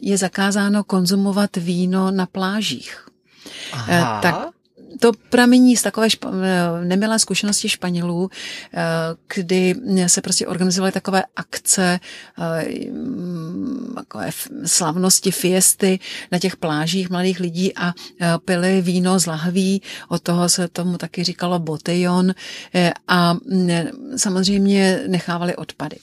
je 0.00 0.18
zakázáno 0.18 0.84
konzumovat 0.84 1.56
víno 1.56 2.10
na 2.10 2.26
plážích. 2.26 3.06
Aha. 3.72 4.20
Tak 4.20 4.48
to 5.00 5.12
pramení 5.30 5.76
z 5.76 5.82
takové 5.82 6.06
špa- 6.06 6.30
nemilé 6.84 7.18
zkušenosti 7.18 7.68
Španělů, 7.68 8.30
kdy 9.34 9.74
se 10.06 10.22
prostě 10.22 10.46
organizovaly 10.46 10.92
takové 10.92 11.22
akce, 11.36 12.00
takové 13.94 14.30
slavnosti, 14.64 15.30
fiesty 15.30 15.98
na 16.32 16.38
těch 16.38 16.56
plážích 16.56 17.10
mladých 17.10 17.40
lidí 17.40 17.76
a 17.76 17.92
pili 18.44 18.82
víno 18.82 19.18
z 19.18 19.26
lahví, 19.26 19.82
od 20.08 20.22
toho 20.22 20.48
se 20.48 20.68
tomu 20.68 20.98
taky 20.98 21.24
říkalo 21.24 21.58
botejon 21.58 22.34
a 23.08 23.36
samozřejmě 24.16 25.00
nechávali 25.06 25.56
odpady. 25.56 25.96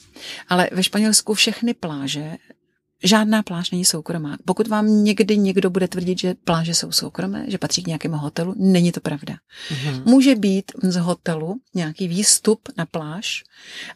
Ale 0.48 0.70
ve 0.72 0.82
Španělsku 0.82 1.34
všechny 1.34 1.74
pláže 1.74 2.36
Žádná 3.04 3.42
pláž 3.42 3.70
není 3.70 3.84
soukromá. 3.84 4.36
Pokud 4.44 4.68
vám 4.68 5.04
někdy 5.04 5.38
někdo 5.38 5.70
bude 5.70 5.88
tvrdit, 5.88 6.18
že 6.18 6.34
pláže 6.44 6.74
jsou 6.74 6.92
soukromé, 6.92 7.44
že 7.48 7.58
patří 7.58 7.82
k 7.82 7.86
nějakému 7.86 8.16
hotelu, 8.16 8.54
není 8.58 8.92
to 8.92 9.00
pravda. 9.00 9.34
Mm-hmm. 9.34 10.02
Může 10.04 10.34
být 10.34 10.72
z 10.82 10.96
hotelu 10.96 11.60
nějaký 11.74 12.08
výstup 12.08 12.68
na 12.76 12.86
pláž, 12.86 13.44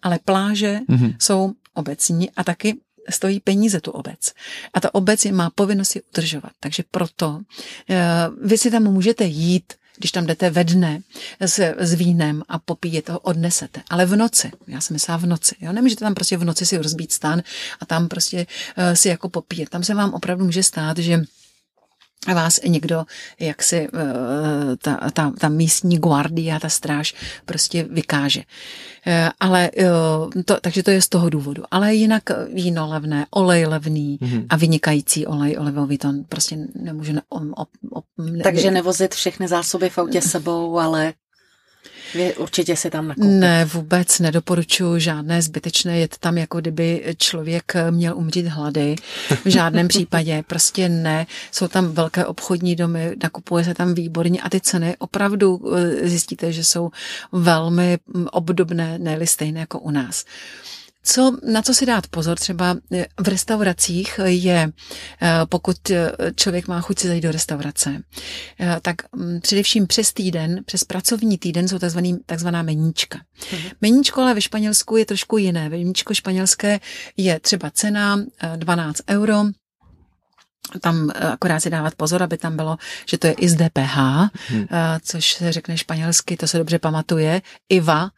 ale 0.03 0.19
pláže 0.25 0.81
mm-hmm. 0.89 1.17
jsou 1.19 1.53
obecní 1.75 2.31
a 2.31 2.45
taky 2.45 2.77
stojí 3.11 3.41
peníze 3.41 3.81
tu 3.81 3.91
obec. 3.91 4.33
A 4.75 4.81
ta 4.81 4.95
obec 4.95 5.25
je 5.25 5.33
má 5.33 5.51
povinnost 5.51 5.97
je 5.97 6.03
udržovat. 6.13 6.53
Takže 6.61 6.83
proto 6.91 7.29
uh, 7.31 7.39
vy 8.49 8.59
si 8.59 8.71
tam 8.71 8.83
můžete 8.83 9.25
jít 9.25 9.73
když 9.99 10.13
tam 10.13 10.27
jdete 10.27 10.51
ve 10.51 10.65
dne 10.65 11.01
s, 11.41 11.59
s 11.79 11.95
vínem 11.95 12.43
a 12.49 12.59
popíjete 12.59 13.13
ho, 13.13 13.19
odnesete. 13.19 13.83
Ale 13.91 14.07
v 14.07 14.17
noci, 14.17 14.51
já 14.67 14.81
jsem 14.81 14.95
myslela 14.95 15.19
v 15.19 15.27
noci, 15.27 15.55
jo? 15.61 15.73
nemůžete 15.73 16.05
tam 16.05 16.15
prostě 16.15 16.37
v 16.37 16.45
noci 16.45 16.67
si 16.67 16.77
rozbít 16.77 17.13
stan 17.13 17.43
a 17.81 17.87
tam 17.87 18.09
prostě 18.09 18.47
uh, 18.79 18.95
si 18.95 19.09
jako 19.09 19.29
popíjet. 19.29 19.69
Tam 19.69 19.85
se 19.85 19.95
vám 19.95 20.15
opravdu 20.15 20.45
může 20.45 20.63
stát, 20.63 20.99
že 20.99 21.23
vás 22.27 22.61
někdo, 22.67 23.05
jak 23.41 23.63
si 23.63 23.77
eh, 23.77 24.77
ta, 24.77 25.11
ta, 25.13 25.33
ta 25.39 25.49
místní 25.49 25.99
guardia, 25.99 26.61
ta 26.61 26.69
stráž 26.69 27.15
prostě 27.45 27.87
vykáže. 27.91 28.43
Eh, 29.07 29.31
ale 29.41 29.71
eh, 29.77 30.43
to, 30.45 30.61
takže 30.61 30.83
to 30.83 30.91
je 30.91 31.03
z 31.03 31.09
toho 31.09 31.31
důvodu. 31.31 31.63
Ale 31.71 31.95
jinak 31.95 32.23
víno 32.53 32.89
levné, 32.89 33.27
olej 33.31 33.67
levný 33.67 34.19
mm-hmm. 34.19 34.47
a 34.49 34.57
vynikající 34.57 35.27
olej 35.27 35.57
olivový, 35.59 35.99
to 35.99 36.13
prostě 36.29 36.57
nemůže... 36.75 37.13
Ne, 37.13 37.23
op, 37.29 37.69
op, 37.91 38.05
ne, 38.19 38.43
takže 38.43 38.71
nevozit 38.71 39.15
všechny 39.15 39.49
zásoby 39.49 39.91
v 39.91 39.99
autě 39.99 40.23
sebou, 40.33 40.79
ale 40.79 41.13
vy 42.15 42.35
určitě 42.35 42.77
si 42.77 42.91
tam 42.91 43.09
nakoupit. 43.09 43.29
Ne, 43.29 43.65
vůbec 43.65 44.19
nedoporučuji 44.19 45.01
žádné 45.01 45.43
zbytečné 45.43 45.99
jet 45.99 46.19
tam, 46.19 46.39
jako 46.39 46.61
kdyby 46.61 47.15
člověk 47.19 47.73
měl 47.91 48.17
umřít 48.17 48.47
hlady. 48.47 48.97
V 49.45 49.49
žádném 49.49 49.89
případě, 49.93 50.45
prostě 50.47 50.89
ne. 50.89 51.27
Jsou 51.53 51.69
tam 51.69 51.93
velké 51.93 52.27
obchodní 52.27 52.77
domy, 52.77 53.17
nakupuje 53.23 53.65
se 53.65 53.75
tam 53.75 53.95
výborně 53.95 54.41
a 54.41 54.51
ty 54.51 54.61
ceny 54.61 54.97
opravdu 54.99 55.61
eh, 55.77 56.09
zjistíte, 56.09 56.53
že 56.53 56.65
jsou 56.65 56.91
velmi 57.33 57.99
mm, 58.15 58.27
obdobné, 58.33 58.99
ne 58.99 59.17
stejné 59.27 59.61
jako 59.61 59.79
u 59.79 59.91
nás. 59.91 60.25
Co, 61.05 61.37
na 61.53 61.63
co 61.63 61.75
si 61.75 61.87
dát 61.87 62.07
pozor 62.07 62.39
třeba 62.39 62.77
eh, 62.93 63.07
v 63.21 63.29
restauracích 63.29 64.21
je, 64.25 64.73
eh, 65.23 65.41
pokud 65.49 65.91
eh, 65.91 66.13
člověk 66.37 66.69
má 66.69 66.81
chuť 66.81 66.99
si 66.99 67.09
zajít 67.09 67.25
do 67.25 67.33
restaurace, 67.33 68.03
tak 68.83 68.97
mm, 69.17 69.41
především 69.41 69.87
přes 69.87 70.13
týden, 70.13 70.61
přes 70.65 70.85
pracovní 70.85 71.39
týden 71.39 71.69
jsou 71.69 71.79
takzvaný, 71.79 72.19
takzvaná 72.27 72.63
meníčka. 72.63 73.19
Mhm. 73.53 73.71
Meníčko 73.81 74.21
ale 74.21 74.35
ve 74.35 74.41
Španělsku 74.41 74.97
je 74.97 75.07
trošku 75.07 75.39
jiné. 75.39 75.69
Meníčko 75.69 76.15
španělské 76.15 76.81
je 77.17 77.41
třeba 77.41 77.71
cena 77.71 78.25
12 78.57 79.01
euro, 79.11 79.45
tam 80.81 81.11
akorát 81.33 81.61
si 81.61 81.71
dávat 81.71 81.95
pozor, 81.95 82.23
aby 82.23 82.39
tam 82.39 82.57
bylo, 82.57 82.77
že 83.09 83.19
to 83.19 83.27
je 83.27 83.33
i 83.33 83.49
z 83.49 83.57
DPH, 83.57 83.97
hmm. 84.49 84.67
což 85.03 85.33
se 85.35 85.53
řekne 85.53 85.79
španělsky, 85.79 86.37
to 86.37 86.47
se 86.47 86.59
dobře 86.59 86.79
pamatuje, 86.79 87.43
IVA, 87.69 88.11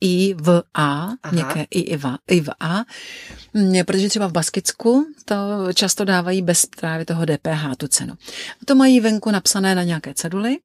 i 0.00 0.34
v 0.34 0.62
A, 0.74 1.08
někde 1.32 1.66
i 1.70 1.96
v 1.96 2.06
A, 2.06 2.18
i 2.28 2.40
v 2.40 2.48
A, 2.60 2.84
mm, 3.54 3.84
protože 3.84 4.08
třeba 4.08 4.26
v 4.26 4.32
Baskicku 4.32 5.06
to 5.24 5.36
často 5.74 6.04
dávají 6.04 6.42
bez 6.42 6.66
právě 6.66 7.06
toho 7.06 7.26
DPH 7.26 7.76
tu 7.76 7.88
cenu. 7.88 8.14
To 8.64 8.74
mají 8.74 9.00
venku 9.00 9.30
napsané 9.30 9.74
na 9.74 9.82
nějaké 9.82 10.14
ceduly 10.14 10.58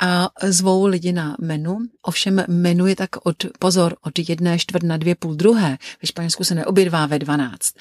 a 0.00 0.28
zvou 0.42 0.86
lidi 0.86 1.12
na 1.12 1.36
menu. 1.40 1.78
Ovšem 2.02 2.44
menu 2.48 2.86
je 2.86 2.96
tak 2.96 3.26
od, 3.26 3.36
pozor, 3.58 3.96
od 4.02 4.18
jedné 4.28 4.58
čtvrt 4.58 4.82
na 4.82 4.96
dvě 4.96 5.14
půl 5.14 5.34
druhé. 5.34 5.78
Ve 6.02 6.06
Španělsku 6.06 6.44
se 6.44 6.54
neobědvá 6.54 7.06
ve 7.06 7.18
dvanáct. 7.18 7.74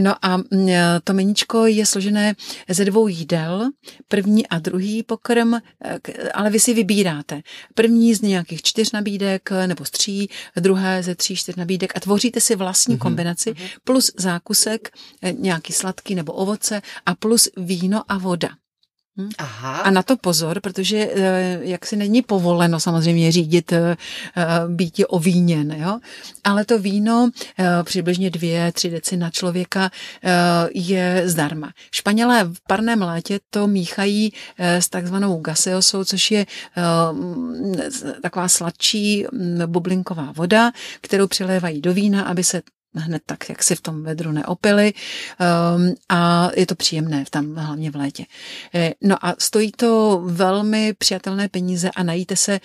No 0.00 0.24
a 0.24 0.42
to 1.04 1.12
meníčko 1.12 1.66
je 1.66 1.86
složené 1.86 2.34
ze 2.68 2.84
dvou 2.84 3.08
jídel, 3.08 3.70
první 4.08 4.46
a 4.46 4.58
druhý 4.58 5.02
pokrm, 5.02 5.54
ale 6.34 6.50
vy 6.50 6.60
si 6.60 6.74
vybíráte. 6.74 7.42
První 7.74 8.14
z 8.14 8.20
nějakých 8.20 8.62
čtyř 8.62 8.92
nabídek 8.92 9.50
nebo 9.66 9.84
z 9.84 9.90
tří, 9.90 10.30
druhé 10.56 11.02
ze 11.02 11.14
tří, 11.14 11.36
čtyř 11.36 11.56
nabídek 11.56 11.92
a 11.96 12.00
tvoříte 12.00 12.40
si 12.40 12.56
vlastní 12.56 12.94
mm-hmm. 12.94 12.98
kombinaci 12.98 13.54
plus 13.84 14.12
zákusek, 14.16 14.90
eh, 15.22 15.32
nějaký 15.32 15.72
sladký 15.72 16.14
nebo 16.14 16.32
ovoce 16.32 16.82
a 17.06 17.14
plus 17.14 17.48
víno 17.56 18.02
a 18.08 18.18
voda. 18.18 18.48
Hm? 19.18 19.28
Aha. 19.38 19.78
A 19.78 19.90
na 19.90 20.02
to 20.02 20.16
pozor, 20.16 20.60
protože 20.60 21.10
eh, 21.14 21.58
jak 21.62 21.86
si 21.86 21.96
není 21.96 22.22
povoleno 22.22 22.80
samozřejmě 22.80 23.32
řídit 23.32 23.72
eh, 23.72 23.96
eh, 24.36 24.46
býti 24.68 25.06
ovíněn, 25.06 25.72
jo? 25.78 25.98
ale 26.44 26.64
to 26.64 26.78
víno 26.78 27.30
přibližně 27.82 28.30
dvě, 28.30 28.72
tři 28.72 28.90
deci 28.90 29.16
na 29.16 29.30
člověka 29.30 29.90
je 30.74 31.22
zdarma. 31.24 31.72
Španělé 31.90 32.44
v 32.44 32.60
parném 32.68 33.02
létě 33.02 33.40
to 33.50 33.66
míchají 33.66 34.32
s 34.58 34.88
takzvanou 34.88 35.40
gaseosou, 35.40 36.04
což 36.04 36.30
je 36.30 36.46
taková 38.22 38.48
sladčí 38.48 39.26
hm, 39.32 39.62
bublinková 39.66 40.32
voda, 40.36 40.72
kterou 41.00 41.26
přilévají 41.26 41.80
do 41.80 41.94
vína, 41.94 42.22
aby 42.22 42.44
se 42.44 42.62
hned 42.94 43.22
tak, 43.26 43.48
jak 43.48 43.62
si 43.62 43.74
v 43.74 43.80
tom 43.80 44.02
vedru 44.02 44.32
neopili 44.32 44.92
um, 44.94 45.94
a 46.08 46.50
je 46.56 46.66
to 46.66 46.74
příjemné 46.74 47.24
tam 47.30 47.54
hlavně 47.54 47.90
v 47.90 47.96
létě. 47.96 48.24
Eh, 48.74 48.94
no 49.00 49.26
a 49.26 49.34
stojí 49.38 49.72
to 49.72 50.22
velmi 50.24 50.94
přijatelné 50.94 51.48
peníze 51.48 51.90
a 51.96 52.02
najíte 52.02 52.36
se 52.36 52.60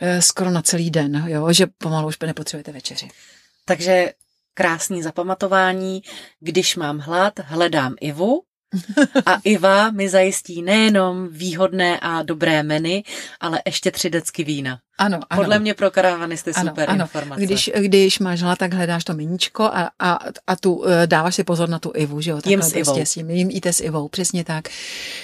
eh, 0.00 0.22
skoro 0.22 0.50
na 0.50 0.62
celý 0.62 0.90
den, 0.90 1.24
jo, 1.26 1.52
že 1.52 1.66
pomalu 1.78 2.08
už 2.08 2.18
nepotřebujete 2.18 2.72
večeři. 2.72 3.08
Takže 3.64 4.12
krásný 4.54 5.02
zapamatování, 5.02 6.02
když 6.40 6.76
mám 6.76 6.98
hlad, 6.98 7.38
hledám 7.38 7.94
Ivu, 8.00 8.42
a 9.26 9.38
Iva 9.44 9.90
mi 9.90 10.08
zajistí 10.08 10.62
nejenom 10.62 11.28
výhodné 11.28 12.00
a 12.00 12.22
dobré 12.22 12.62
meny, 12.62 13.04
ale 13.40 13.62
ještě 13.66 13.90
tři 13.90 14.10
decky 14.10 14.44
vína. 14.44 14.78
Ano, 14.98 15.20
ano. 15.30 15.42
Podle 15.42 15.58
mě 15.58 15.74
pro 15.74 15.90
karavanisty 15.90 16.52
ano, 16.52 16.70
super 16.70 16.90
ano. 16.90 17.04
informace. 17.04 17.42
Když, 17.42 17.70
když 17.76 18.18
máš 18.18 18.42
hlad, 18.42 18.58
tak 18.58 18.74
hledáš 18.74 19.04
to 19.04 19.14
miničko 19.14 19.64
a, 19.64 19.90
a, 19.98 20.18
a 20.46 20.56
tu 20.56 20.84
eh, 20.86 21.06
dáváš 21.06 21.34
si 21.34 21.44
pozor 21.44 21.68
na 21.68 21.78
tu 21.78 21.92
Ivu, 21.94 22.20
že 22.20 22.30
jo? 22.30 22.40
Jím 22.46 22.62
s 22.62 22.72
prostě 22.72 22.78
Ivou. 22.78 23.00
S 23.04 23.16
jim, 23.16 23.30
jim 23.30 23.50
jíte 23.50 23.72
s 23.72 23.80
Ivou, 23.80 24.08
přesně 24.08 24.44
tak. 24.44 24.68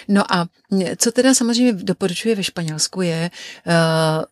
No 0.09 0.35
a 0.35 0.47
co 0.97 1.13
teda 1.13 1.35
samozřejmě 1.35 1.73
doporučuje 1.73 2.35
ve 2.35 2.43
Španělsku 2.43 3.03
je, 3.03 3.31
uh, 3.67 3.73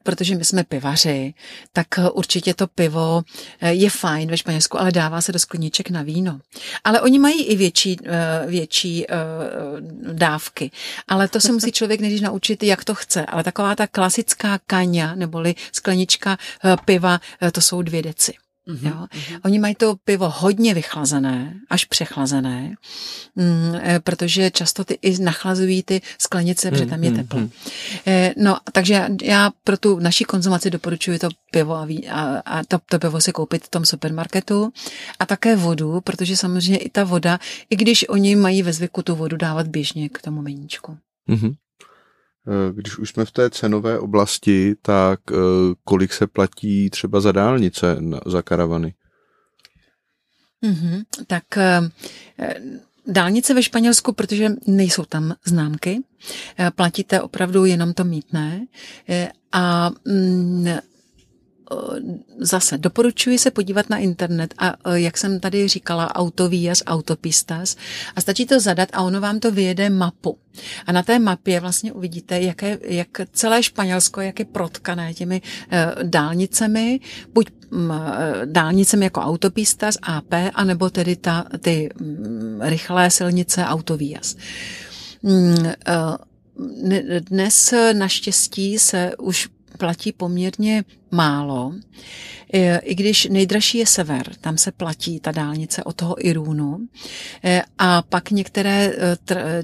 protože 0.03 0.37
my 0.37 0.45
jsme 0.45 0.65
pivaři, 0.65 1.35
tak 1.73 1.87
určitě 2.13 2.55
to 2.55 2.67
pivo 2.67 3.23
uh, 3.63 3.69
je 3.69 3.91
fajn 3.91 4.31
ve 4.31 4.37
Španělsku, 4.37 4.81
ale 4.81 4.93
dává 4.93 5.21
se 5.21 5.33
do 5.33 5.39
skleniček 5.39 5.91
na 5.91 6.03
víno. 6.03 6.41
Ale 6.85 7.01
oni 7.01 7.19
mají 7.19 7.45
i 7.45 7.57
větší, 7.57 7.99
uh, 8.01 8.51
větší 8.51 9.07
uh, 9.07 10.13
dávky. 10.13 10.71
Ale 11.09 11.29
to 11.29 11.41
se 11.41 11.53
musí 11.53 11.73
člověk 11.73 12.01
než 12.01 12.21
naučit, 12.21 12.63
jak 12.63 12.85
to 12.85 12.95
chce. 12.95 13.27
Ale 13.27 13.45
taková 13.45 13.75
ta 13.75 13.87
klasická 13.87 14.59
kaňa, 14.67 15.15
neboli 15.31 15.55
sklenička 15.73 16.39
uh, 16.65 16.77
piva, 16.85 17.21
uh, 17.43 17.51
to 17.51 17.61
jsou 17.61 17.83
dvě 17.83 18.03
deci. 18.03 18.35
Mm-hmm. 18.69 18.87
Jo? 18.87 19.07
Mm-hmm. 19.07 19.41
Oni 19.45 19.59
mají 19.59 19.75
to 19.75 19.97
pivo 20.05 20.31
hodně 20.31 20.75
vychlazené, 20.75 21.55
až 21.71 21.85
přechlazené, 21.85 22.75
mm, 23.37 23.75
protože 24.05 24.51
často 24.51 24.85
ty 24.85 24.99
i 25.03 25.23
nachlazují 25.23 25.83
ty 25.83 26.03
sklenice, 26.19 26.71
protože 26.71 26.87
tam 26.87 27.05
je 27.05 27.11
teplo. 27.11 27.41
Mm-hmm. 27.41 28.33
No, 28.37 28.59
takže 28.73 29.07
já 29.23 29.51
pro 29.65 29.77
tu 29.77 29.99
naši 29.99 30.25
konzumaci 30.25 30.71
doporučuji 30.71 31.19
to 31.19 31.29
pivo 31.51 31.75
a, 31.75 31.85
ví, 31.85 32.09
a, 32.09 32.43
a 32.45 32.65
to, 32.65 32.79
to 32.87 32.99
pivo 32.99 33.21
si 33.21 33.33
koupit 33.33 33.65
v 33.65 33.71
tom 33.71 33.85
supermarketu 33.85 34.73
a 35.19 35.27
také 35.27 35.57
vodu, 35.57 36.01
protože 36.01 36.37
samozřejmě 36.37 36.79
i 36.79 36.91
ta 36.91 37.05
voda, 37.05 37.39
i 37.71 37.77
když 37.77 38.09
oni 38.09 38.37
mají 38.37 38.63
ve 38.63 38.73
zvyku 38.73 39.03
tu 39.03 39.17
vodu 39.17 39.37
dávat 39.37 39.69
běžně 39.69 40.09
k 40.09 40.23
tomu 40.23 40.43
meníčku. 40.43 40.99
Mm-hmm. 41.29 41.55
Eh, 42.51 42.73
když 42.73 42.99
už 42.99 43.11
jsme 43.11 43.25
v 43.25 43.31
té 43.31 43.51
cenové 43.51 43.99
oblasti, 43.99 44.75
tak 44.83 45.21
eh, 45.33 45.37
kolik 45.85 46.13
se 46.13 46.27
platí 46.27 46.91
třeba 46.91 47.21
za 47.21 47.33
dálnice 47.33 47.97
za 48.27 48.43
karavany? 48.43 48.95
Mm-hmm, 50.65 51.03
tak 51.27 51.57
eh, 51.57 51.81
dálnice 53.07 53.55
ve 53.55 53.63
Španělsku, 53.63 54.13
protože 54.13 54.49
nejsou 54.67 55.05
tam 55.05 55.35
známky, 55.45 56.03
platíte 56.75 57.21
opravdu 57.21 57.65
jenom 57.65 57.95
to 57.95 58.05
mítné 58.05 58.67
a 59.53 59.91
mm, 60.05 60.67
zase 62.39 62.79
doporučuji 62.79 63.39
se 63.39 63.51
podívat 63.51 63.91
na 63.91 63.99
internet 63.99 64.55
a 64.59 64.75
e, 64.85 65.01
jak 65.01 65.19
jsem 65.19 65.41
tady 65.41 65.69
říkala, 65.69 66.15
Autovías, 66.15 66.83
Autopistas 66.87 67.77
a 68.17 68.21
stačí 68.21 68.47
to 68.47 68.61
zadat 68.61 68.89
a 68.93 69.03
ono 69.03 69.21
vám 69.21 69.41
to 69.41 69.51
vyjede 69.51 69.91
mapu. 69.91 70.39
A 70.87 70.93
na 70.93 71.03
té 71.03 71.19
mapě 71.19 71.61
vlastně 71.61 71.93
uvidíte, 71.93 72.41
jaké, 72.41 72.79
jak 72.83 73.09
celé 73.33 73.63
Španělsko, 73.63 74.21
jak 74.21 74.39
je 74.39 74.45
protkané 74.45 75.15
těmi 75.15 75.43
e, 75.71 75.95
dálnicemi, 76.03 77.01
buď 77.35 77.47
e, 77.49 78.47
dálnicemi 78.47 79.05
jako 79.05 79.21
Autopistas, 79.21 79.97
AP, 80.03 80.35
anebo 80.55 80.91
tedy 80.91 81.17
ta, 81.17 81.45
ty 81.59 81.91
rychlé 82.61 83.11
silnice 83.11 83.65
Autovías. 83.65 84.37
Dnes 87.31 87.75
naštěstí 87.93 88.79
se 88.79 89.13
už 89.19 89.49
platí 89.81 90.13
poměrně 90.13 90.85
málo, 91.11 91.73
i 92.83 92.95
když 92.95 93.29
nejdražší 93.31 93.79
je 93.79 93.87
sever, 93.87 94.35
tam 94.41 94.59
se 94.59 94.73
platí 94.73 95.21
ta 95.21 95.33
dálnice 95.33 95.85
od 95.85 95.97
toho 95.97 96.27
Irunu 96.27 96.79
e, 97.45 97.63
a 97.79 98.03
pak 98.03 98.31
některé 98.31 98.93
e, 98.93 99.17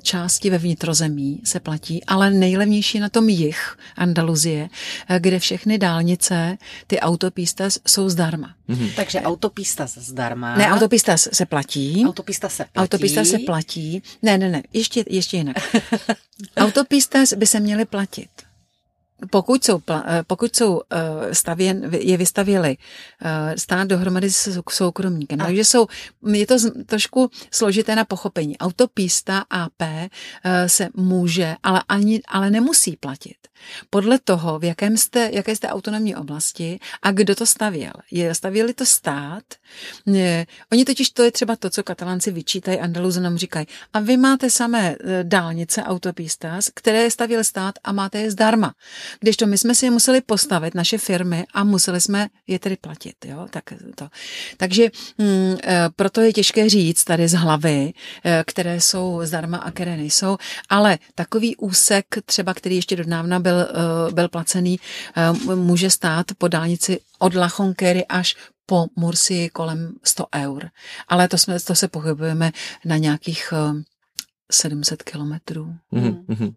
části 0.03 0.51
ve 0.51 0.59
vnitrozemí 0.59 1.41
se 1.45 1.61
platí, 1.61 2.05
ale 2.05 2.31
nejlevnější 2.31 3.01
na 3.01 3.09
tom 3.09 3.29
jich 3.29 3.77
Andaluzie, 3.97 4.69
e, 5.09 5.21
kde 5.21 5.39
všechny 5.39 5.79
dálnice, 5.79 6.59
ty 6.87 7.01
autopistas 7.01 7.79
jsou 7.87 8.09
zdarma. 8.09 8.55
Mm-hmm. 8.69 8.91
Takže 8.97 9.21
autopistas 9.21 9.99
zdarma. 9.99 10.57
Ne, 10.57 10.71
autopistas 10.71 11.29
se 11.33 11.47
platí. 11.47 12.05
Autopistas 12.07 12.55
se 12.55 12.65
platí. 12.73 12.85
Autopistas 12.85 13.29
se 13.29 13.39
platí. 13.39 14.03
Ne, 14.23 14.39
ne, 14.39 14.51
ne, 14.51 14.63
ještě, 14.73 15.05
ještě 15.09 15.37
jinak. 15.37 15.57
autopistas 16.57 17.33
by 17.33 17.47
se 17.47 17.61
měly 17.61 17.85
platit 17.85 18.46
pokud 19.31 19.65
jsou, 19.65 19.83
eh, 19.91 20.23
pokud 20.27 20.57
jsou 20.57 20.83
eh, 20.91 21.35
stavěn, 21.35 21.91
je 21.99 22.17
vystavěli 22.17 22.77
eh, 23.23 23.59
stát 23.59 23.89
dohromady 23.89 24.31
s 24.31 24.61
soukromníkem. 24.71 25.39
Takže 25.39 25.65
jsou, 25.65 25.87
je 26.33 26.47
to 26.47 26.55
trošku 26.87 27.31
složité 27.51 27.97
na 27.97 28.05
pochopení. 28.05 28.59
Autopista 28.59 29.45
AP 29.51 29.83
se 30.67 30.89
může, 30.95 31.57
ale, 31.63 31.83
ani, 31.89 32.21
ale 32.29 32.51
nemusí 32.51 32.97
platit. 32.97 33.37
Podle 33.91 34.19
toho, 34.19 34.59
v 34.59 34.65
jakém 34.65 34.97
jste, 34.97 35.31
jaké 35.33 35.57
jste 35.57 35.69
autonomní 35.69 36.17
oblasti 36.17 36.81
a 37.03 37.11
kdo 37.11 37.35
to 37.35 37.47
stavěl. 37.47 37.93
Je, 38.11 38.35
stavěli 38.35 38.75
to 38.75 38.87
stát. 38.87 39.45
Je, 40.07 40.47
oni 40.73 40.85
totiž, 40.85 41.11
to 41.11 41.23
je 41.23 41.33
třeba 41.33 41.57
to, 41.57 41.71
co 41.71 41.83
katalánci 41.83 42.31
vyčítají, 42.31 42.81
Andaluzanům 42.81 43.39
říkají. 43.39 43.67
A 43.93 44.01
vy 44.01 44.17
máte 44.17 44.51
samé 44.51 44.97
dálnice, 45.23 45.83
autopistas, 45.83 46.71
které 46.75 47.11
stavěl 47.11 47.45
stát 47.45 47.75
a 47.85 47.93
máte 47.93 48.19
je 48.19 48.31
zdarma. 48.31 48.75
Když 49.21 49.37
to 49.37 49.47
my 49.47 49.59
jsme 49.59 49.75
si 49.75 49.87
je 49.87 49.91
museli 49.91 50.21
postavit, 50.21 50.75
naše 50.75 50.99
firmy, 50.99 51.45
a 51.55 51.65
museli 51.65 52.01
jsme 52.01 52.29
je 52.47 52.59
tedy 52.59 52.77
platit. 52.77 53.15
Jo? 53.25 53.47
Tak 53.51 53.65
to. 53.95 54.09
Takže 54.57 54.91
mm, 55.19 55.57
e, 55.65 55.89
proto 55.97 56.21
je 56.21 56.33
těžké 56.33 56.69
říct 56.69 57.05
tady 57.05 57.29
z 57.29 57.33
hlavy, 57.33 57.93
e, 58.25 58.45
které 58.47 58.81
jsou 58.81 59.21
zdarma 59.25 59.59
a 59.59 59.71
které 59.71 59.97
nejsou, 59.97 60.37
ale 60.69 60.99
takový 61.15 61.57
úsek 61.57 62.07
třeba, 62.27 62.55
který 62.55 62.77
ještě 62.77 62.97
dodnávna 62.97 63.41
byl, 63.47 63.61
e, 63.61 64.13
byl 64.13 64.29
placený, 64.29 64.81
může 65.55 65.91
stát 65.91 66.27
po 66.39 66.49
dálnici 66.49 67.01
od 67.19 67.35
Lachonkery 67.35 68.07
až 68.07 68.37
po 68.67 68.87
Mursi 68.97 69.51
kolem 69.53 69.95
100 70.05 70.27
eur. 70.35 70.71
Ale 71.09 71.29
to, 71.29 71.39
jsme, 71.39 71.61
to 71.61 71.75
se 71.75 71.89
pohybujeme 71.89 72.53
na 72.85 72.97
nějakých 72.97 73.53
700 74.51 75.03
kilometrů. 75.03 75.75
Mm-hmm. 75.93 76.55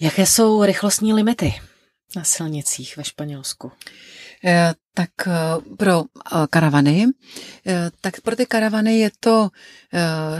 Jaké 0.00 0.26
jsou 0.26 0.64
rychlostní 0.64 1.12
limity 1.12 1.54
na 2.16 2.24
silnicích 2.24 2.96
ve 2.96 3.04
Španělsku? 3.04 3.72
Eh, 4.44 4.74
tak 4.94 5.10
eh, 5.26 5.32
pro 5.76 6.04
eh, 6.04 6.46
karavany, 6.50 7.06
tak 8.00 8.20
pro 8.20 8.36
ty 8.36 8.46
karavany 8.46 8.98
je 8.98 9.10
to 9.20 9.50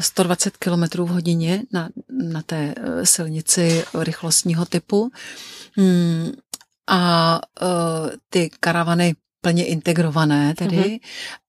120 0.01 0.57
km 0.57 0.83
v 1.05 1.09
hodině 1.09 1.63
na, 1.73 1.89
na 2.11 2.43
té 2.43 2.75
silnici 3.05 3.85
rychlostního 3.95 4.65
typu. 4.65 5.11
Hmm, 5.77 6.33
a 6.89 7.41
ty 8.31 8.51
karavany 8.61 9.15
plně 9.47 9.65
integrované 9.65 10.55
tedy 10.55 10.77
mm-hmm. 10.77 11.01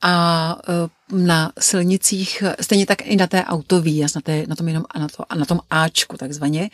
a 0.01 0.57
e, 0.69 1.17
na 1.17 1.51
silnicích, 1.60 2.43
stejně 2.62 2.86
tak 2.86 3.01
i 3.01 3.15
na 3.15 3.27
té 3.27 3.43
autoví, 3.43 4.01
na, 4.15 4.21
té, 4.21 4.43
na 4.47 4.55
tom 4.55 4.67
jenom 4.67 4.83
a 4.89 4.99
na, 4.99 5.07
to, 5.07 5.31
a 5.31 5.36
na 5.36 5.45
tom 5.45 5.60
Ačku 5.69 6.17
takzvaně, 6.17 6.69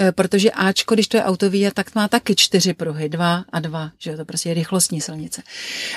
e, 0.00 0.12
protože 0.12 0.50
Ačko, 0.50 0.94
když 0.94 1.08
to 1.08 1.16
je 1.16 1.24
autoví, 1.24 1.68
tak 1.74 1.94
má 1.94 2.08
taky 2.08 2.34
čtyři 2.36 2.74
pruhy, 2.74 3.08
dva 3.08 3.44
a 3.52 3.60
dva, 3.60 3.90
že 3.98 4.16
to 4.16 4.24
prostě 4.24 4.48
je 4.48 4.54
rychlostní 4.54 5.00
silnice. 5.00 5.42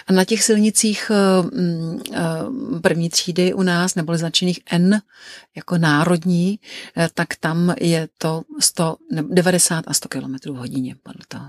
A 0.08 0.14
na 0.14 0.26
těch 0.26 0.44
silnicích 0.44 1.12
e, 1.12 2.80
první 2.82 3.10
třídy 3.10 3.54
u 3.54 3.62
nás, 3.62 3.96
nebo 3.96 4.18
značených 4.18 4.60
N 4.72 5.02
jako 5.56 5.78
národní, 5.78 6.60
tak 7.14 7.36
tam 7.40 7.74
je 7.82 8.08
to 8.18 8.42
100, 8.60 8.96
90 9.30 9.86
a 9.88 9.94
100 9.94 10.10
km 10.10 10.36
v 10.46 10.56
hodině 10.56 10.96
podle 11.04 11.26
toho. 11.28 11.46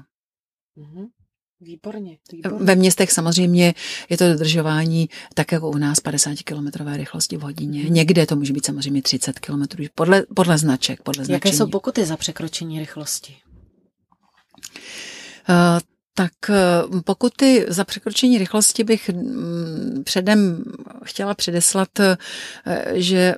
Mm-hmm. 0.76 1.19
Výborně, 1.62 2.18
výborně. 2.33 2.64
Ve 2.64 2.75
městech 2.75 3.12
samozřejmě 3.12 3.75
je 4.09 4.16
to 4.16 4.29
dodržování 4.29 5.09
tak 5.35 5.53
jako 5.53 5.70
u 5.70 5.77
nás 5.77 6.01
50 6.01 6.37
km 6.44 6.68
rychlosti 6.92 7.37
v 7.37 7.40
hodině. 7.40 7.83
Hmm. 7.83 7.94
Někde 7.94 8.27
to 8.27 8.37
může 8.37 8.53
být 8.53 8.66
samozřejmě 8.66 9.03
30 9.03 9.38
km 9.38 9.62
podle, 9.94 10.23
podle 10.35 10.59
značek, 10.59 11.03
podle 11.03 11.25
značení. 11.25 11.51
Jaké 11.51 11.57
jsou 11.57 11.70
pokuty 11.70 12.05
za 12.05 12.16
překročení 12.16 12.79
rychlosti? 12.79 13.37
Tak 16.14 16.33
eh, 16.51 17.01
pokuty 17.05 17.66
za 17.68 17.85
překročení 17.85 18.38
rychlosti 18.38 18.85
bych 18.85 19.09
mm, 19.09 20.03
předem 20.05 20.64
chtěla 21.05 21.35
předeslat, 21.35 22.01
eh, 22.01 22.16
že 22.94 23.16
eh, 23.18 23.35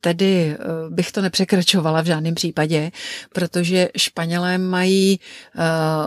tedy 0.00 0.56
bych 0.88 1.12
to 1.12 1.22
nepřekračovala 1.22 2.02
v 2.02 2.06
žádném 2.06 2.34
případě, 2.34 2.90
protože 3.32 3.88
Španělé 3.96 4.58
mají 4.58 5.20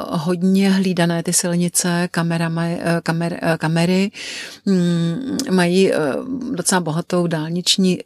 hodně 0.09 0.69
hlídané 0.71 1.23
ty 1.23 1.33
silnice, 1.33 2.07
kamerami, 2.11 2.79
kamer, 3.03 3.57
kamery, 3.57 4.11
mm, 4.65 5.37
mají 5.51 5.91
docela 6.51 6.81
bohatou 6.81 7.27
dálniční, 7.27 7.99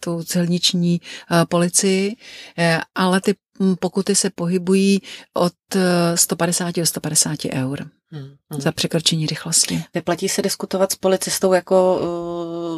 tu 0.00 0.22
silniční 0.22 1.00
policii, 1.48 2.16
ale 2.94 3.20
ty 3.20 3.34
pokuty 3.80 4.14
se 4.14 4.30
pohybují 4.30 5.00
od 5.34 5.52
150 6.14 6.76
do 6.76 6.86
150 6.86 7.38
eur. 7.52 7.86
Hmm, 8.12 8.36
hmm. 8.50 8.60
Za 8.60 8.72
překročení 8.72 9.26
rychlosti. 9.26 9.84
Vyplatí 9.94 10.28
se 10.28 10.42
diskutovat 10.42 10.92
s 10.92 10.96
policistou 10.96 11.52
jako, 11.52 12.00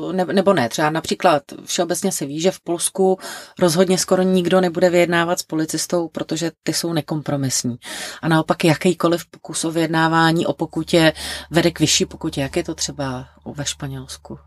uh, 0.06 0.12
ne, 0.12 0.24
nebo 0.24 0.52
ne? 0.52 0.68
Třeba 0.68 0.90
například 0.90 1.42
všeobecně 1.64 2.12
se 2.12 2.26
ví, 2.26 2.40
že 2.40 2.50
v 2.50 2.60
Polsku 2.60 3.18
rozhodně 3.58 3.98
skoro 3.98 4.22
nikdo 4.22 4.60
nebude 4.60 4.90
vyjednávat 4.90 5.38
s 5.38 5.42
policistou, 5.42 6.08
protože 6.08 6.50
ty 6.62 6.72
jsou 6.72 6.92
nekompromisní. 6.92 7.76
A 8.22 8.28
naopak 8.28 8.64
jakýkoliv 8.64 9.26
pokus 9.26 9.64
o 9.64 9.70
vyjednávání 9.70 10.46
o 10.46 10.52
pokutě 10.52 11.12
vede 11.50 11.70
k 11.70 11.80
vyšší 11.80 12.06
pokutě. 12.06 12.40
Jak 12.40 12.56
je 12.56 12.64
to 12.64 12.74
třeba 12.74 13.28
ve 13.46 13.64
Španělsku? 13.64 14.38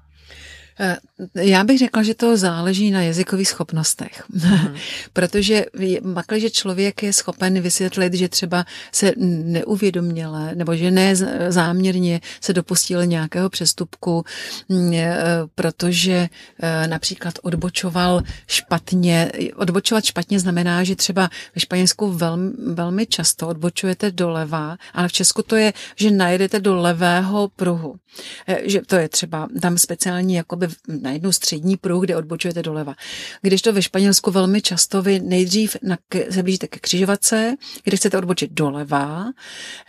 Eh, 0.79 0.97
já 1.35 1.63
bych 1.63 1.79
řekla, 1.79 2.03
že 2.03 2.13
to 2.13 2.38
záleží 2.38 2.91
na 2.91 3.01
jazykových 3.01 3.47
schopnostech, 3.47 4.23
mm. 4.29 4.75
protože 5.13 5.65
že 6.35 6.49
člověk 6.49 7.03
je 7.03 7.13
schopen 7.13 7.61
vysvětlit, 7.61 8.13
že 8.13 8.29
třeba 8.29 8.65
se 8.91 9.13
neuvědoměle 9.17 10.55
nebo 10.55 10.75
že 10.75 10.91
ne 10.91 11.15
záměrně 11.49 12.21
se 12.41 12.53
dopustil 12.53 13.05
nějakého 13.05 13.49
přestupku, 13.49 14.23
mm, 14.69 14.93
eh, 14.93 15.17
protože 15.55 16.29
eh, 16.59 16.88
například 16.88 17.33
odbočoval 17.41 18.21
špatně. 18.47 19.31
Odbočovat 19.55 20.05
špatně 20.05 20.39
znamená, 20.39 20.83
že 20.83 20.95
třeba 20.95 21.29
ve 21.55 21.61
Španělsku 21.61 22.11
velmi, 22.11 22.51
velmi 22.73 23.05
často 23.05 23.47
odbočujete 23.47 24.11
doleva, 24.11 24.77
ale 24.93 25.07
v 25.07 25.11
Česku 25.11 25.41
to 25.41 25.55
je, 25.55 25.73
že 25.95 26.11
najedete 26.11 26.59
do 26.59 26.75
levého 26.75 27.47
pruhu. 27.55 27.95
Že 28.63 28.81
to 28.81 28.95
je 28.95 29.09
třeba 29.09 29.47
tam 29.61 29.77
speciální 29.77 30.35
jakoby 30.35 30.64
na 30.88 31.12
jednu 31.12 31.32
střední 31.32 31.78
pruh, 31.78 32.04
kde 32.04 32.15
odbočujete 32.15 32.63
doleva. 32.63 32.95
Když 33.41 33.62
to 33.62 33.73
ve 33.73 33.82
Španělsku 33.82 34.32
velmi 34.32 34.62
často 34.62 35.01
vy 35.01 35.19
nejdřív 35.19 35.78
na, 35.84 35.97
se 36.30 36.43
blížíte 36.43 36.67
ke 36.67 36.80
křižovatce, 36.80 37.56
kde 37.84 37.97
chcete 37.97 38.17
odbočit 38.17 38.51
doleva, 38.51 39.25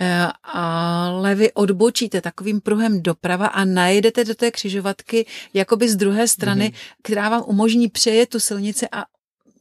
eh, 0.01 0.29
ale 0.45 1.35
vy 1.35 1.53
odbočíte 1.53 2.21
takovým 2.21 2.61
pruhem 2.61 3.03
doprava 3.03 3.47
a 3.47 3.65
najedete 3.65 4.25
do 4.25 4.35
té 4.35 4.51
křižovatky 4.51 5.27
jakoby 5.55 5.89
z 5.89 5.97
druhé 5.97 6.29
strany, 6.29 6.69
mm-hmm. 6.69 6.97
která 7.03 7.29
vám 7.29 7.43
umožní 7.47 7.89
přejet 7.89 8.29
tu 8.29 8.41
silnici 8.41 8.87
a 8.93 9.05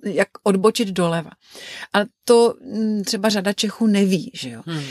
jak 0.05 0.27
odbočit 0.43 0.87
doleva. 0.87 1.31
A 1.93 1.99
to 2.25 2.53
mm, 2.73 3.03
třeba 3.03 3.29
řada 3.29 3.53
Čechů 3.53 3.87
neví, 3.87 4.31
že 4.33 4.49
jo. 4.49 4.61
Hmm. 4.65 4.83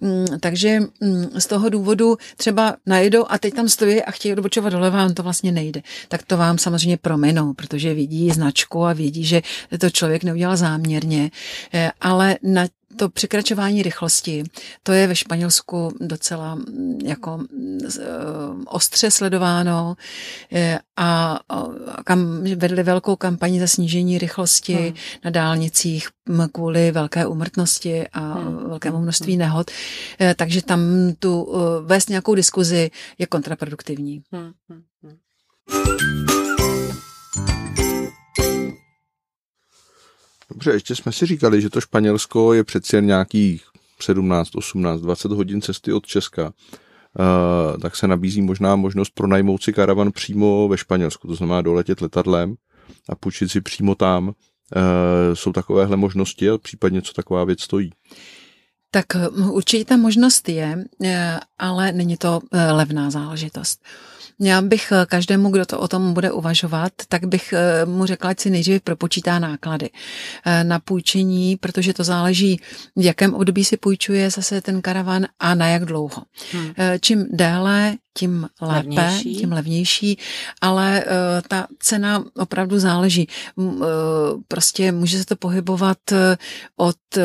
Uh, 0.00 0.38
takže 0.40 0.80
mm, 1.00 1.40
z 1.40 1.46
toho 1.46 1.68
důvodu 1.68 2.16
třeba 2.36 2.76
najedou 2.86 3.26
a 3.28 3.38
teď 3.38 3.54
tam 3.54 3.68
stojí 3.68 4.02
a 4.02 4.10
chtějí 4.10 4.32
odbočovat 4.32 4.72
doleva 4.72 5.02
a 5.02 5.06
on 5.06 5.14
to 5.14 5.22
vlastně 5.22 5.52
nejde. 5.52 5.82
Tak 6.08 6.22
to 6.22 6.36
vám 6.36 6.58
samozřejmě 6.58 6.96
prominou, 6.96 7.54
protože 7.54 7.94
vidí 7.94 8.30
značku 8.30 8.84
a 8.84 8.92
vidí, 8.92 9.24
že 9.24 9.42
to 9.80 9.90
člověk 9.90 10.24
neudělal 10.24 10.56
záměrně, 10.56 11.30
uh, 11.74 11.80
ale 12.00 12.36
na 12.42 12.66
to 12.96 13.08
překračování 13.08 13.82
rychlosti, 13.82 14.44
to 14.82 14.92
je 14.92 15.06
ve 15.06 15.16
Španělsku 15.16 15.94
docela 16.00 16.54
mm, 16.54 16.98
jako 17.04 17.44
eh, 17.50 18.00
ostře 18.66 19.10
sledováno 19.10 19.96
eh, 20.52 20.78
a 20.96 21.38
kam 22.04 22.44
vedli 22.56 22.82
velkou 22.82 23.16
kampaní 23.16 23.60
za 23.60 23.66
snížení 23.66 24.18
rychlosti 24.18 24.74
hmm. 24.74 24.94
na 25.24 25.30
dálnicích 25.30 26.08
kvůli 26.52 26.90
velké 26.90 27.26
umrtnosti 27.26 28.08
a 28.12 28.20
hmm. 28.20 28.68
velkému 28.68 28.96
hmm. 28.96 29.02
množství 29.02 29.36
nehod. 29.36 29.70
Eh, 30.20 30.34
takže 30.34 30.62
tam 30.62 30.80
tu 31.18 31.54
vést 31.84 32.08
nějakou 32.08 32.34
diskuzi 32.34 32.90
je 33.18 33.26
kontraproduktivní. 33.26 34.22
Hmm. 34.32 34.52
Hmm. 34.68 36.49
Dobře, 40.50 40.70
ještě 40.70 40.96
jsme 40.96 41.12
si 41.12 41.26
říkali, 41.26 41.62
že 41.62 41.70
to 41.70 41.80
Španělsko 41.80 42.52
je 42.52 42.64
přeci 42.64 42.96
jen 42.96 43.06
nějakých 43.06 43.64
17, 44.02 44.56
18, 44.56 45.00
20 45.00 45.32
hodin 45.32 45.62
cesty 45.62 45.92
od 45.92 46.06
Česka. 46.06 46.52
Uh, 47.18 47.80
tak 47.80 47.96
se 47.96 48.08
nabízí 48.08 48.42
možná 48.42 48.76
možnost 48.76 49.10
pronajmout 49.14 49.62
si 49.62 49.72
karavan 49.72 50.12
přímo 50.12 50.68
ve 50.68 50.78
Španělsku, 50.78 51.28
to 51.28 51.34
znamená 51.34 51.62
doletět 51.62 52.00
letadlem 52.00 52.54
a 53.08 53.14
půjčit 53.14 53.50
si 53.50 53.60
přímo 53.60 53.94
tam. 53.94 54.28
Uh, 54.28 54.32
jsou 55.34 55.52
takovéhle 55.52 55.96
možnosti 55.96 56.50
a 56.50 56.58
případně 56.58 57.02
co 57.02 57.12
taková 57.12 57.44
věc 57.44 57.62
stojí? 57.62 57.90
Tak 58.90 59.06
určitě 59.50 59.84
ta 59.84 59.96
možnost 59.96 60.48
je, 60.48 60.84
ale 61.58 61.92
není 61.92 62.16
to 62.16 62.40
levná 62.72 63.10
záležitost. 63.10 63.84
Já 64.40 64.62
bych 64.62 64.92
eh, 64.92 65.06
každému, 65.06 65.50
kdo 65.50 65.66
to 65.66 65.80
o 65.80 65.88
tom 65.88 66.14
bude 66.14 66.32
uvažovat, 66.32 66.92
tak 67.08 67.24
bych 67.24 67.52
eh, 67.52 67.86
mu 67.86 68.06
řekla, 68.06 68.30
ať 68.30 68.40
si 68.40 68.50
nejdřív 68.50 68.82
propočítá 68.82 69.38
náklady 69.38 69.90
eh, 70.46 70.64
na 70.64 70.78
půjčení, 70.78 71.56
protože 71.56 71.94
to 71.94 72.04
záleží, 72.04 72.60
v 72.96 73.04
jakém 73.04 73.34
období 73.34 73.64
si 73.64 73.76
půjčuje 73.76 74.30
zase 74.30 74.60
ten 74.60 74.82
karavan 74.82 75.26
a 75.38 75.54
na 75.54 75.68
jak 75.68 75.84
dlouho. 75.84 76.22
Hmm. 76.52 76.72
Čím 77.00 77.26
déle, 77.30 77.94
tím 78.20 78.48
lépe, 78.60 78.74
levnější. 78.74 79.36
tím 79.36 79.52
levnější, 79.52 80.18
ale 80.60 81.04
uh, 81.04 81.10
ta 81.48 81.66
cena 81.78 82.24
opravdu 82.36 82.78
záleží. 82.78 83.28
Uh, 83.56 83.76
prostě 84.48 84.92
může 84.92 85.18
se 85.18 85.24
to 85.24 85.36
pohybovat 85.36 85.98
od 86.76 86.96
uh, 87.16 87.22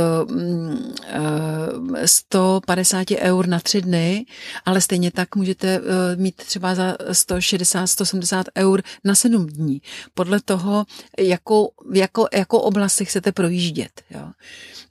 150 2.05 3.11
eur 3.11 3.47
na 3.47 3.59
tři 3.59 3.81
dny, 3.81 4.25
ale 4.65 4.81
stejně 4.81 5.11
tak 5.11 5.35
můžete 5.35 5.79
uh, 5.79 5.85
mít 6.15 6.35
třeba 6.35 6.75
za 6.75 6.93
160-170 6.93 8.43
eur 8.57 8.81
na 9.03 9.15
7 9.15 9.47
dní. 9.47 9.81
Podle 10.13 10.39
toho, 10.39 10.85
jakou, 11.19 11.71
jako, 11.93 12.27
jakou 12.33 12.57
oblast 12.57 12.93
si 12.93 13.05
chcete 13.05 13.31
projíždět. 13.31 14.01
Jo. 14.09 14.27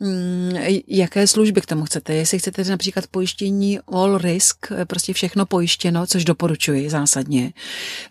Mm, 0.00 0.56
jaké 0.86 1.26
služby 1.26 1.60
k 1.60 1.66
tomu 1.66 1.84
chcete? 1.84 2.14
Jestli 2.14 2.38
chcete 2.38 2.64
například 2.64 3.06
pojištění 3.06 3.80
all 3.80 4.18
risk, 4.18 4.66
prostě 4.86 5.12
všechno 5.12 5.46
pojištěno, 5.94 6.06
což 6.06 6.24
doporučuji 6.24 6.90
zásadně, 6.90 7.52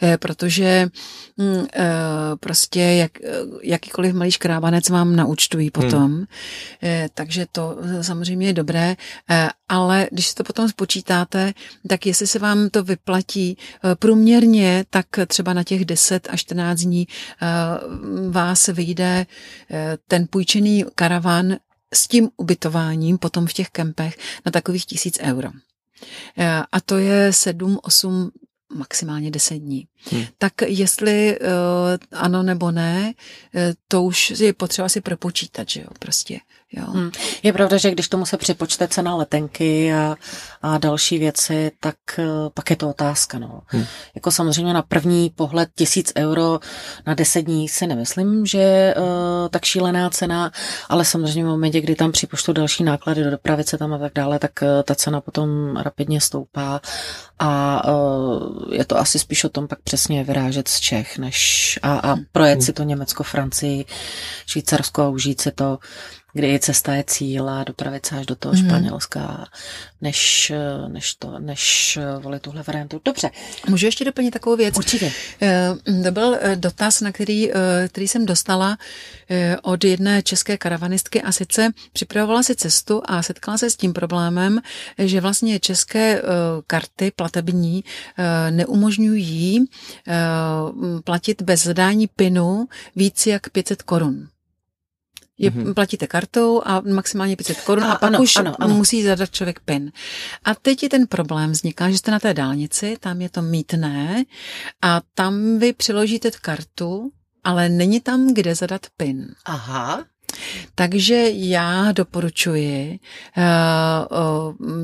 eh, 0.02 0.18
protože 0.18 0.88
mm, 1.38 1.66
eh, 1.74 1.90
prostě 2.40 2.80
jak, 2.80 3.12
jakýkoliv 3.64 4.14
malý 4.14 4.32
škrábanec 4.32 4.90
vám 4.90 5.16
naúčtují 5.16 5.72
potom, 5.72 6.12
hmm. 6.12 6.26
takže 7.14 7.46
to 7.52 7.78
samozřejmě 8.02 8.48
je 8.48 8.54
dobré, 8.54 8.96
ale 9.68 10.08
když 10.12 10.28
si 10.28 10.36
to 10.36 10.44
potom 10.44 10.70
spočítáte, 10.70 11.54
tak 11.88 12.06
jestli 12.06 12.28
se 12.28 12.40
vám 12.40 12.70
to 12.70 12.84
vyplatí 12.84 13.58
průměrně, 14.00 14.86
tak 14.90 15.06
třeba 15.28 15.54
na 15.54 15.64
těch 15.64 15.86
10 15.86 16.28
až 16.32 16.42
14 16.42 16.80
dní 16.80 17.08
vás 18.30 18.68
vyjde 18.68 19.26
ten 20.08 20.28
půjčený 20.30 20.86
karavan 20.96 21.58
s 21.94 22.08
tím 22.08 22.30
ubytováním 22.38 23.18
potom 23.18 23.48
v 23.48 23.54
těch 23.54 23.70
kempech 23.70 24.18
na 24.46 24.52
takových 24.52 24.86
tisíc 24.86 25.20
euro. 25.22 25.50
Eh, 26.38 26.64
a 26.72 26.82
to 26.82 26.98
je 26.98 27.34
sedm, 27.34 27.80
osm, 27.84 28.32
maximálně 28.74 29.32
deset 29.32 29.58
dní. 29.58 29.88
Hmm. 30.12 30.24
Tak 30.38 30.54
jestli 30.66 31.40
uh, 31.40 31.48
ano 32.12 32.44
nebo 32.44 32.72
ne, 32.72 33.14
uh, 33.56 33.62
to 33.88 34.04
už 34.04 34.30
je 34.30 34.54
potřeba 34.54 34.90
si 34.90 35.02
propočítat, 35.02 35.70
že 35.70 35.82
jo, 35.82 35.88
prostě. 36.00 36.40
Jo. 36.78 36.86
Hmm. 36.86 37.12
Je 37.44 37.54
pravda, 37.54 37.78
že 37.78 37.92
když 37.92 38.08
tomu 38.08 38.26
se 38.26 38.38
připočte 38.38 38.88
cena 38.88 39.16
letenky 39.16 39.94
a, 39.94 40.16
a 40.62 40.78
další 40.78 41.18
věci, 41.18 41.72
tak 41.80 41.96
uh, 42.18 42.26
pak 42.54 42.70
je 42.70 42.76
to 42.76 42.90
otázka. 42.90 43.40
No. 43.40 43.62
Hmm. 43.66 43.86
Jako 44.16 44.32
samozřejmě 44.32 44.74
na 44.74 44.82
první 44.82 45.30
pohled 45.30 45.70
tisíc 45.76 46.14
euro 46.18 46.60
na 47.08 47.14
deset 47.14 47.42
dní 47.42 47.70
si 47.70 47.88
nemyslím, 47.88 48.46
že 48.46 48.58
je 48.58 48.96
uh, 48.96 49.04
tak 49.50 49.66
šílená 49.66 50.10
cena, 50.10 50.52
ale 50.90 51.06
samozřejmě 51.06 51.44
v 51.44 51.48
momentě, 51.48 51.82
kdy 51.82 51.96
tam 51.96 52.12
připočtu 52.12 52.54
další 52.54 52.84
náklady 52.84 53.24
do 53.24 53.32
dopravy 53.32 53.64
se 53.64 53.78
tam 53.78 53.94
a 53.94 53.98
tak 53.98 54.12
dále, 54.16 54.40
tak 54.40 54.52
uh, 54.62 54.68
ta 54.84 54.96
cena 54.96 55.22
potom 55.22 55.78
rapidně 55.78 56.22
stoupá 56.22 56.82
a 57.40 57.82
uh, 57.88 58.74
je 58.74 58.86
to 58.86 59.00
asi 59.00 59.20
spíš 59.20 59.44
o 59.44 59.50
tom 59.50 59.68
pak 59.68 59.82
přesně 59.82 60.24
vyrážet 60.24 60.68
z 60.68 60.80
Čech, 60.80 61.18
než 61.18 61.80
a, 61.84 62.12
a 62.12 62.16
projet 62.32 62.64
si 62.64 62.74
to 62.74 62.84
Německo, 62.84 63.24
Francii, 63.24 63.86
Švýcarsko 64.46 65.02
a 65.02 65.10
užít 65.10 65.42
si 65.42 65.52
to 65.52 65.80
kdy 66.34 66.60
cesta 66.60 66.94
je 66.94 67.04
cíl 67.08 67.50
a 67.50 67.64
dopravit 67.64 68.06
se 68.06 68.18
až 68.18 68.26
do 68.26 68.36
toho 68.36 68.56
mm. 68.56 68.66
Španělska, 68.66 69.46
než, 70.02 70.52
než, 70.88 71.16
to, 71.16 71.40
než 71.40 72.00
volit 72.20 72.42
tuhle 72.42 72.64
variantu. 72.68 73.02
Dobře. 73.06 73.30
Můžu 73.70 73.86
ještě 73.86 74.06
doplnit 74.06 74.32
takovou 74.32 74.56
věc? 74.56 74.78
Určitě. 74.78 75.12
Eh, 75.42 75.76
to 76.04 76.12
byl 76.12 76.38
eh, 76.42 76.56
dotaz, 76.56 77.02
na 77.02 77.12
který, 77.12 77.52
eh, 77.52 77.56
který 77.88 78.08
jsem 78.08 78.26
dostala 78.26 78.78
od 79.62 79.84
jedné 79.84 80.24
české 80.24 80.58
karavanistky 80.58 81.22
a 81.22 81.32
sice 81.32 81.72
připravovala 81.94 82.44
si 82.44 82.56
cestu 82.56 83.02
a 83.06 83.24
setkala 83.24 83.58
se 83.58 83.70
s 83.70 83.76
tím 83.76 83.94
problémem, 83.94 84.62
že 84.98 85.22
vlastně 85.22 85.60
české 85.60 86.22
karty 86.68 87.12
platební 87.16 87.84
neumožňují 88.50 89.66
platit 91.04 91.42
bez 91.42 91.64
zadání 91.64 92.08
PINu 92.08 92.68
víc 92.96 93.28
jak 93.28 93.50
500 93.50 93.82
korun 93.82 94.28
je, 95.38 95.52
mm-hmm. 95.52 95.74
platíte 95.74 96.08
kartou 96.08 96.62
a 96.66 96.82
maximálně 96.82 97.36
500 97.36 97.62
korun 97.62 97.84
a, 97.84 97.94
a 97.94 97.96
pak 97.96 98.08
ano, 98.08 98.22
už 98.22 98.36
ano, 98.36 98.56
ano. 98.60 98.76
musí 98.76 99.04
zadat 99.04 99.32
člověk 99.32 99.60
PIN. 99.60 99.92
A 100.44 100.56
teď 100.56 100.84
je 100.84 100.90
ten 100.90 101.08
problém 101.08 101.52
vzniká, 101.52 101.90
že 101.90 101.98
jste 101.98 102.12
na 102.12 102.20
té 102.20 102.34
dálnici, 102.34 102.98
tam 103.00 103.22
je 103.22 103.30
to 103.30 103.42
mítné 103.42 104.24
a 104.82 105.02
tam 105.14 105.60
vy 105.60 105.74
přiložíte 105.74 106.32
kartu, 106.32 107.12
ale 107.44 107.70
není 107.70 108.00
tam, 108.00 108.34
kde 108.34 108.56
zadat 108.56 108.82
PIN. 108.98 109.28
Aha. 109.46 110.06
Takže 110.76 111.30
já 111.34 111.92
doporučuji, 111.92 113.00
uh, 113.38 113.44
uh, 114.60 114.84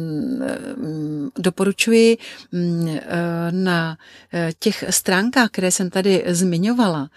doporučuji 1.40 2.18
uh, 2.18 2.60
na 3.52 3.98
těch 4.60 4.84
stránkách, 4.90 5.50
které 5.50 5.72
jsem 5.72 5.90
tady 5.90 6.24
zmiňovala, 6.28 7.10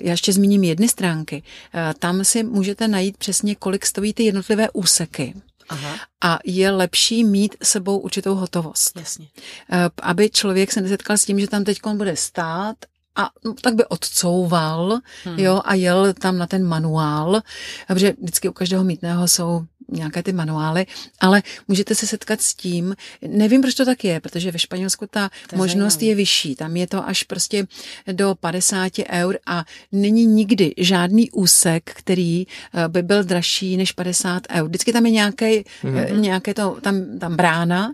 já 0.00 0.10
ještě 0.10 0.32
zmíním 0.32 0.64
jedny 0.64 0.88
stránky, 0.88 1.42
tam 1.98 2.24
si 2.24 2.42
můžete 2.42 2.88
najít 2.88 3.16
přesně, 3.16 3.54
kolik 3.54 3.86
stojí 3.86 4.14
ty 4.14 4.22
jednotlivé 4.22 4.70
úseky. 4.72 5.34
Aha. 5.68 5.96
A 6.24 6.38
je 6.44 6.70
lepší 6.70 7.24
mít 7.24 7.56
sebou 7.62 7.98
určitou 7.98 8.34
hotovost. 8.34 8.96
Jasně. 8.96 9.26
Aby 10.02 10.30
člověk 10.30 10.72
se 10.72 10.80
nesetkal 10.80 11.18
s 11.18 11.24
tím, 11.24 11.40
že 11.40 11.46
tam 11.46 11.64
teď 11.64 11.80
bude 11.94 12.16
stát 12.16 12.76
a 13.16 13.30
no, 13.44 13.54
tak 13.60 13.74
by 13.74 13.84
odcouval, 13.84 14.98
hmm. 15.24 15.38
jo, 15.38 15.60
a 15.64 15.74
jel 15.74 16.14
tam 16.14 16.38
na 16.38 16.46
ten 16.46 16.66
manuál, 16.66 17.40
protože 17.88 18.14
vždycky 18.22 18.48
u 18.48 18.52
každého 18.52 18.84
mítného 18.84 19.28
jsou 19.28 19.64
nějaké 19.88 20.22
ty 20.22 20.32
manuály, 20.32 20.86
ale 21.20 21.42
můžete 21.68 21.94
se 21.94 22.06
setkat 22.06 22.42
s 22.42 22.54
tím, 22.54 22.96
nevím, 23.26 23.60
proč 23.60 23.74
to 23.74 23.84
tak 23.84 24.04
je, 24.04 24.20
protože 24.20 24.50
ve 24.50 24.58
Španělsku 24.58 25.06
ta 25.10 25.30
to 25.50 25.56
možnost 25.56 25.94
zajímavý. 25.94 26.06
je 26.06 26.14
vyšší, 26.14 26.56
tam 26.56 26.76
je 26.76 26.86
to 26.86 27.08
až 27.08 27.22
prostě 27.22 27.66
do 28.12 28.34
50 28.40 28.92
eur 29.10 29.38
a 29.46 29.64
není 29.92 30.26
nikdy 30.26 30.74
žádný 30.78 31.30
úsek, 31.30 31.90
který 31.94 32.46
eh, 32.46 32.88
by 32.88 33.02
byl 33.02 33.24
dražší 33.24 33.76
než 33.76 33.92
50 33.92 34.42
eur. 34.50 34.68
Vždycky 34.68 34.92
tam 34.92 35.06
je 35.06 35.12
nějaké, 35.12 35.50
mm-hmm. 35.50 36.20
nějaké 36.20 36.54
to, 36.54 36.78
tam, 36.80 37.18
tam 37.18 37.36
brána 37.36 37.92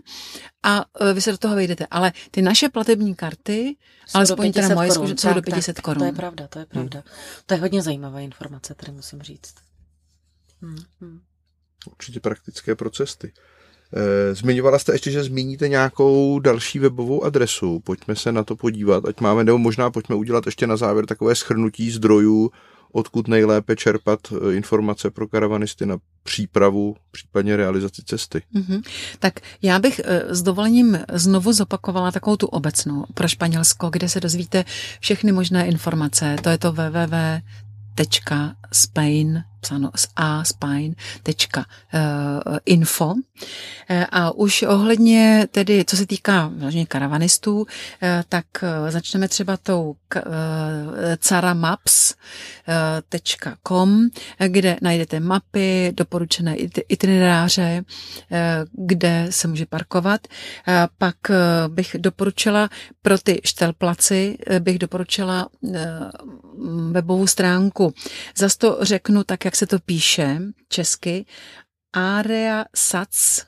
a 0.63 0.85
eh, 1.01 1.13
vy 1.13 1.21
se 1.21 1.31
do 1.31 1.37
toho 1.37 1.55
vejdete. 1.55 1.87
Ale 1.91 2.13
ty 2.31 2.41
naše 2.41 2.69
platební 2.69 3.15
karty, 3.15 3.75
jsou 4.07 4.17
alespoň 4.17 4.51
teda 4.51 4.75
moje 4.75 4.89
korun. 4.89 5.17
jsou 5.17 5.27
tak, 5.27 5.35
do 5.35 5.41
500 5.41 5.81
korun. 5.81 5.99
To 5.99 6.05
je 6.05 6.11
pravda, 6.11 6.47
to 6.47 6.59
je 6.59 6.65
pravda. 6.65 7.03
Hmm. 7.05 7.15
To 7.45 7.53
je 7.53 7.59
hodně 7.59 7.81
zajímavá 7.81 8.19
informace, 8.19 8.75
tady 8.75 8.91
musím 8.91 9.21
říct. 9.21 9.55
Hmm. 10.61 10.77
Hmm. 11.01 11.19
Určitě 11.87 12.19
praktické 12.19 12.75
pro 12.75 12.89
cesty. 12.89 13.31
Eh, 13.95 14.35
zmiňovala 14.35 14.79
jste 14.79 14.93
ještě, 14.93 15.11
že 15.11 15.23
zmíníte 15.23 15.67
nějakou 15.67 16.39
další 16.39 16.79
webovou 16.79 17.23
adresu. 17.23 17.79
Pojďme 17.79 18.15
se 18.15 18.31
na 18.31 18.43
to 18.43 18.55
podívat, 18.55 19.05
ať 19.05 19.21
máme, 19.21 19.43
nebo 19.43 19.57
možná 19.57 19.91
pojďme 19.91 20.15
udělat 20.15 20.45
ještě 20.45 20.67
na 20.67 20.77
závěr 20.77 21.05
takové 21.05 21.35
schrnutí 21.35 21.91
zdrojů, 21.91 22.51
odkud 22.91 23.27
nejlépe 23.27 23.75
čerpat 23.75 24.19
eh, 24.31 24.53
informace 24.53 25.11
pro 25.11 25.27
karavanisty 25.27 25.85
na 25.85 25.97
přípravu, 26.23 26.95
případně 27.11 27.55
realizaci 27.57 28.01
cesty. 28.05 28.41
Mm-hmm. 28.55 28.83
Tak 29.19 29.33
já 29.61 29.79
bych 29.79 30.01
eh, 30.03 30.35
s 30.35 30.41
dovolením 30.41 30.99
znovu 31.13 31.53
zopakovala 31.53 32.11
takovou 32.11 32.35
tu 32.37 32.47
obecnou 32.47 33.05
pro 33.13 33.27
Španělsko, 33.27 33.89
kde 33.89 34.09
se 34.09 34.19
dozvíte 34.19 34.65
všechny 34.99 35.31
možné 35.31 35.67
informace. 35.67 36.35
To 36.43 36.49
je 36.49 36.57
to 36.57 36.71
www.spain 36.71 37.43
psáno 39.63 39.91
s 39.95 40.07
a 40.15 40.43
spine.info. 40.43 41.93
Eh, 43.89 44.05
a 44.11 44.31
už 44.31 44.61
ohledně 44.61 45.47
tedy, 45.51 45.85
co 45.87 45.97
se 45.97 46.05
týká 46.05 46.51
vlastně 46.55 46.85
karavanistů, 46.85 47.65
eh, 48.01 48.23
tak 48.29 48.45
eh, 48.61 48.91
začneme 48.91 49.27
třeba 49.27 49.57
tou 49.57 49.95
caramaps.com, 51.19 52.09
kde 54.47 54.77
najdete 54.81 55.19
mapy, 55.19 55.93
doporučené 55.95 56.55
itineráře, 56.89 57.83
kde 58.71 59.27
se 59.29 59.47
může 59.47 59.65
parkovat. 59.65 60.27
Pak 60.97 61.15
bych 61.67 61.95
doporučila 61.99 62.69
pro 63.01 63.17
ty 63.17 63.41
štelplaci, 63.45 64.37
bych 64.59 64.79
doporučila 64.79 65.47
webovou 66.91 67.27
stránku. 67.27 67.93
Zas 68.37 68.57
to 68.57 68.77
řeknu 68.81 69.23
tak, 69.23 69.45
jak 69.45 69.52
jak 69.53 69.57
se 69.57 69.67
to 69.67 69.79
píše 69.79 70.37
česky, 70.69 71.25
areasac.s 71.93 73.45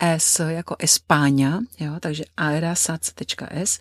S 0.00 0.48
jako 0.48 0.76
Espáňa, 0.78 1.60
jo, 1.80 1.92
takže 2.00 2.24
aerasac.s. 2.36 3.80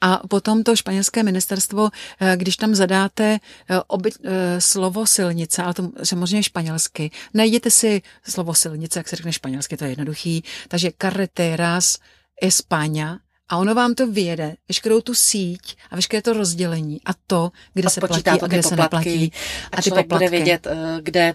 A 0.00 0.22
potom 0.28 0.62
to 0.62 0.76
španělské 0.76 1.22
ministerstvo, 1.22 1.90
eh, 1.90 2.36
když 2.36 2.56
tam 2.56 2.74
zadáte 2.74 3.38
eh, 3.42 3.80
oby, 3.86 4.10
eh, 4.14 4.60
slovo 4.60 5.06
silnice, 5.06 5.62
ale 5.62 5.74
to 5.74 5.90
samozřejmě 6.02 6.42
španělsky, 6.42 7.10
najděte 7.34 7.70
si 7.70 8.02
slovo 8.22 8.54
silnice, 8.54 8.98
jak 8.98 9.08
se 9.08 9.16
řekne 9.16 9.32
španělsky, 9.32 9.76
to 9.76 9.84
je 9.84 9.90
jednoduchý. 9.90 10.44
Takže 10.68 10.90
carreteras 11.02 11.98
España, 12.38 13.18
a 13.48 13.56
ono 13.56 13.74
vám 13.74 13.94
to 13.94 14.06
vyjede, 14.06 14.60
veškerou 14.68 15.00
tu 15.00 15.14
síť 15.16 15.76
a 15.90 15.96
veškeré 15.96 16.22
to 16.22 16.32
rozdělení 16.32 17.00
a 17.04 17.16
to, 17.26 17.50
kde 17.74 17.86
a 17.86 17.90
se 17.90 18.00
platí 18.00 18.28
a 18.28 18.46
kde 18.46 18.62
se 18.62 18.76
neplatí. 18.76 19.32
A, 19.72 19.76
a 19.76 19.82
ty 19.82 19.90
poplatky. 19.90 20.08
bude 20.14 20.28
vědět, 20.28 20.66
kde 21.00 21.34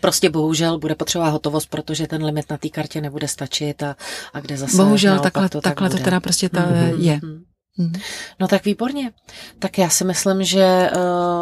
Prostě 0.00 0.30
bohužel 0.30 0.78
bude 0.78 0.94
potřeba 0.94 1.28
hotovost, 1.28 1.70
protože 1.70 2.06
ten 2.06 2.24
limit 2.24 2.50
na 2.50 2.56
té 2.56 2.68
kartě 2.68 3.00
nebude 3.00 3.28
stačit 3.28 3.82
a, 3.82 3.96
a 4.32 4.40
kde 4.40 4.56
zase 4.56 4.76
Bohužel 4.76 5.18
takhle 5.18 5.48
to, 5.48 5.60
takhle 5.60 5.90
tak 5.90 5.98
to 5.98 6.04
teda 6.04 6.20
prostě 6.20 6.48
ta 6.48 6.60
mm-hmm. 6.60 7.00
je. 7.00 7.16
Mm-hmm. 7.16 7.42
Mhm. 7.78 7.92
No 8.40 8.48
tak 8.48 8.64
výborně. 8.64 9.10
Tak 9.58 9.78
já 9.78 9.88
si 9.88 10.04
myslím, 10.04 10.44
že 10.44 10.90
uh, 10.96 11.00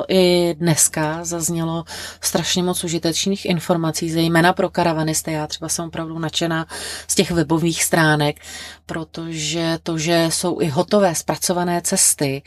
i 0.09 0.55
dneska 0.59 1.25
zaznělo 1.25 1.85
strašně 2.21 2.63
moc 2.63 2.85
užitečných 2.85 3.45
informací, 3.45 4.11
zejména 4.11 4.53
pro 4.53 4.71
karavanisty. 4.71 5.33
Já 5.33 5.47
třeba 5.47 5.69
jsem 5.69 5.85
opravdu 5.85 6.19
nadšená 6.19 6.67
z 7.09 7.15
těch 7.15 7.31
webových 7.31 7.85
stránek, 7.85 8.41
protože 8.87 9.79
to, 9.83 9.99
že 9.99 10.27
jsou 10.29 10.61
i 10.61 10.69
hotové 10.69 11.15
zpracované 11.15 11.83
cesty, 11.83 12.43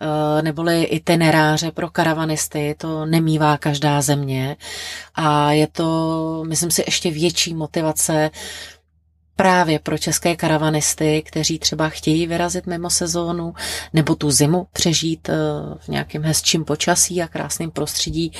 uh, 0.00 0.42
neboli 0.42 0.82
itineráře 0.82 1.70
pro 1.70 1.90
karavanisty, 1.90 2.74
to 2.78 3.06
nemývá 3.06 3.56
každá 3.56 4.02
země. 4.02 4.56
A 5.14 5.52
je 5.52 5.66
to, 5.66 6.44
myslím 6.48 6.70
si, 6.70 6.82
ještě 6.86 7.10
větší 7.10 7.54
motivace 7.54 8.30
právě 9.42 9.78
pro 9.78 9.98
české 9.98 10.36
karavanisty, 10.36 11.22
kteří 11.26 11.58
třeba 11.58 11.88
chtějí 11.88 12.26
vyrazit 12.26 12.66
mimo 12.66 12.90
sezónu 12.90 13.54
nebo 13.92 14.14
tu 14.14 14.30
zimu 14.30 14.66
přežít 14.72 15.28
eh, 15.28 15.34
v 15.78 15.88
nějakém 15.88 16.22
hezčím 16.22 16.64
počasí 16.64 17.22
a 17.22 17.28
krásném 17.28 17.70
prostředí, 17.70 18.32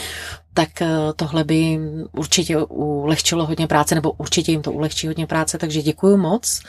tak 0.55 0.83
eh, 0.83 0.89
tohle 1.17 1.45
by 1.45 1.55
jim 1.55 2.07
určitě 2.13 2.57
ulehčilo 2.59 3.47
hodně 3.47 3.67
práce, 3.67 3.95
nebo 3.95 4.11
určitě 4.11 4.53
jim 4.53 4.63
to 4.63 4.73
ulehčí 4.73 5.07
hodně 5.07 5.27
práce, 5.27 5.59
takže 5.59 5.83
děkuji 5.83 6.17
moc 6.17 6.61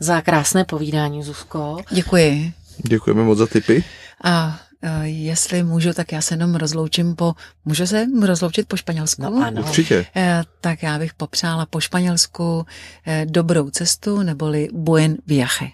za 0.00 0.20
krásné 0.20 0.64
povídání, 0.64 1.22
Zuzko. 1.22 1.76
Děkuji. 1.90 2.52
Děkujeme 2.78 3.22
moc 3.24 3.38
za 3.38 3.46
tipy. 3.46 3.84
A 4.24 4.60
jestli 5.02 5.62
můžu, 5.62 5.92
tak 5.92 6.12
já 6.12 6.20
se 6.20 6.34
jenom 6.34 6.54
rozloučím 6.54 7.16
po, 7.16 7.34
můžu 7.64 7.86
se 7.86 8.06
rozloučit 8.26 8.68
po 8.68 8.76
španělsku? 8.76 9.22
No 9.22 9.46
ano. 9.46 9.62
Určitě. 9.62 10.06
Eh, 10.16 10.44
tak 10.60 10.82
já 10.82 10.98
bych 10.98 11.14
popřála 11.14 11.66
po 11.66 11.80
španělsku 11.80 12.66
eh, 13.06 13.26
dobrou 13.28 13.70
cestu, 13.70 14.22
neboli 14.22 14.68
buen 14.72 15.16
viaje. 15.26 15.70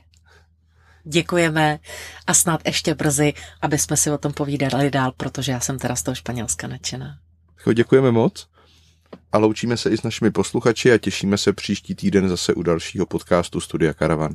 Děkujeme 1.04 1.78
a 2.26 2.34
snad 2.34 2.60
ještě 2.66 2.94
brzy, 2.94 3.32
aby 3.62 3.78
jsme 3.78 3.96
si 3.96 4.10
o 4.10 4.18
tom 4.18 4.32
povídali 4.32 4.90
dál, 4.90 5.12
protože 5.16 5.52
já 5.52 5.60
jsem 5.60 5.78
teda 5.78 5.96
z 5.96 6.02
toho 6.02 6.14
Španělska 6.14 6.66
nadšená. 6.66 7.18
Děkujeme 7.74 8.10
moc 8.10 8.46
a 9.32 9.38
loučíme 9.38 9.76
se 9.76 9.90
i 9.90 9.98
s 9.98 10.02
našimi 10.02 10.30
posluchači 10.30 10.92
a 10.92 10.98
těšíme 10.98 11.38
se 11.38 11.52
příští 11.52 11.94
týden 11.94 12.28
zase 12.28 12.54
u 12.54 12.62
dalšího 12.62 13.06
podcastu 13.06 13.60
Studia 13.60 13.92
Karavan. 13.92 14.34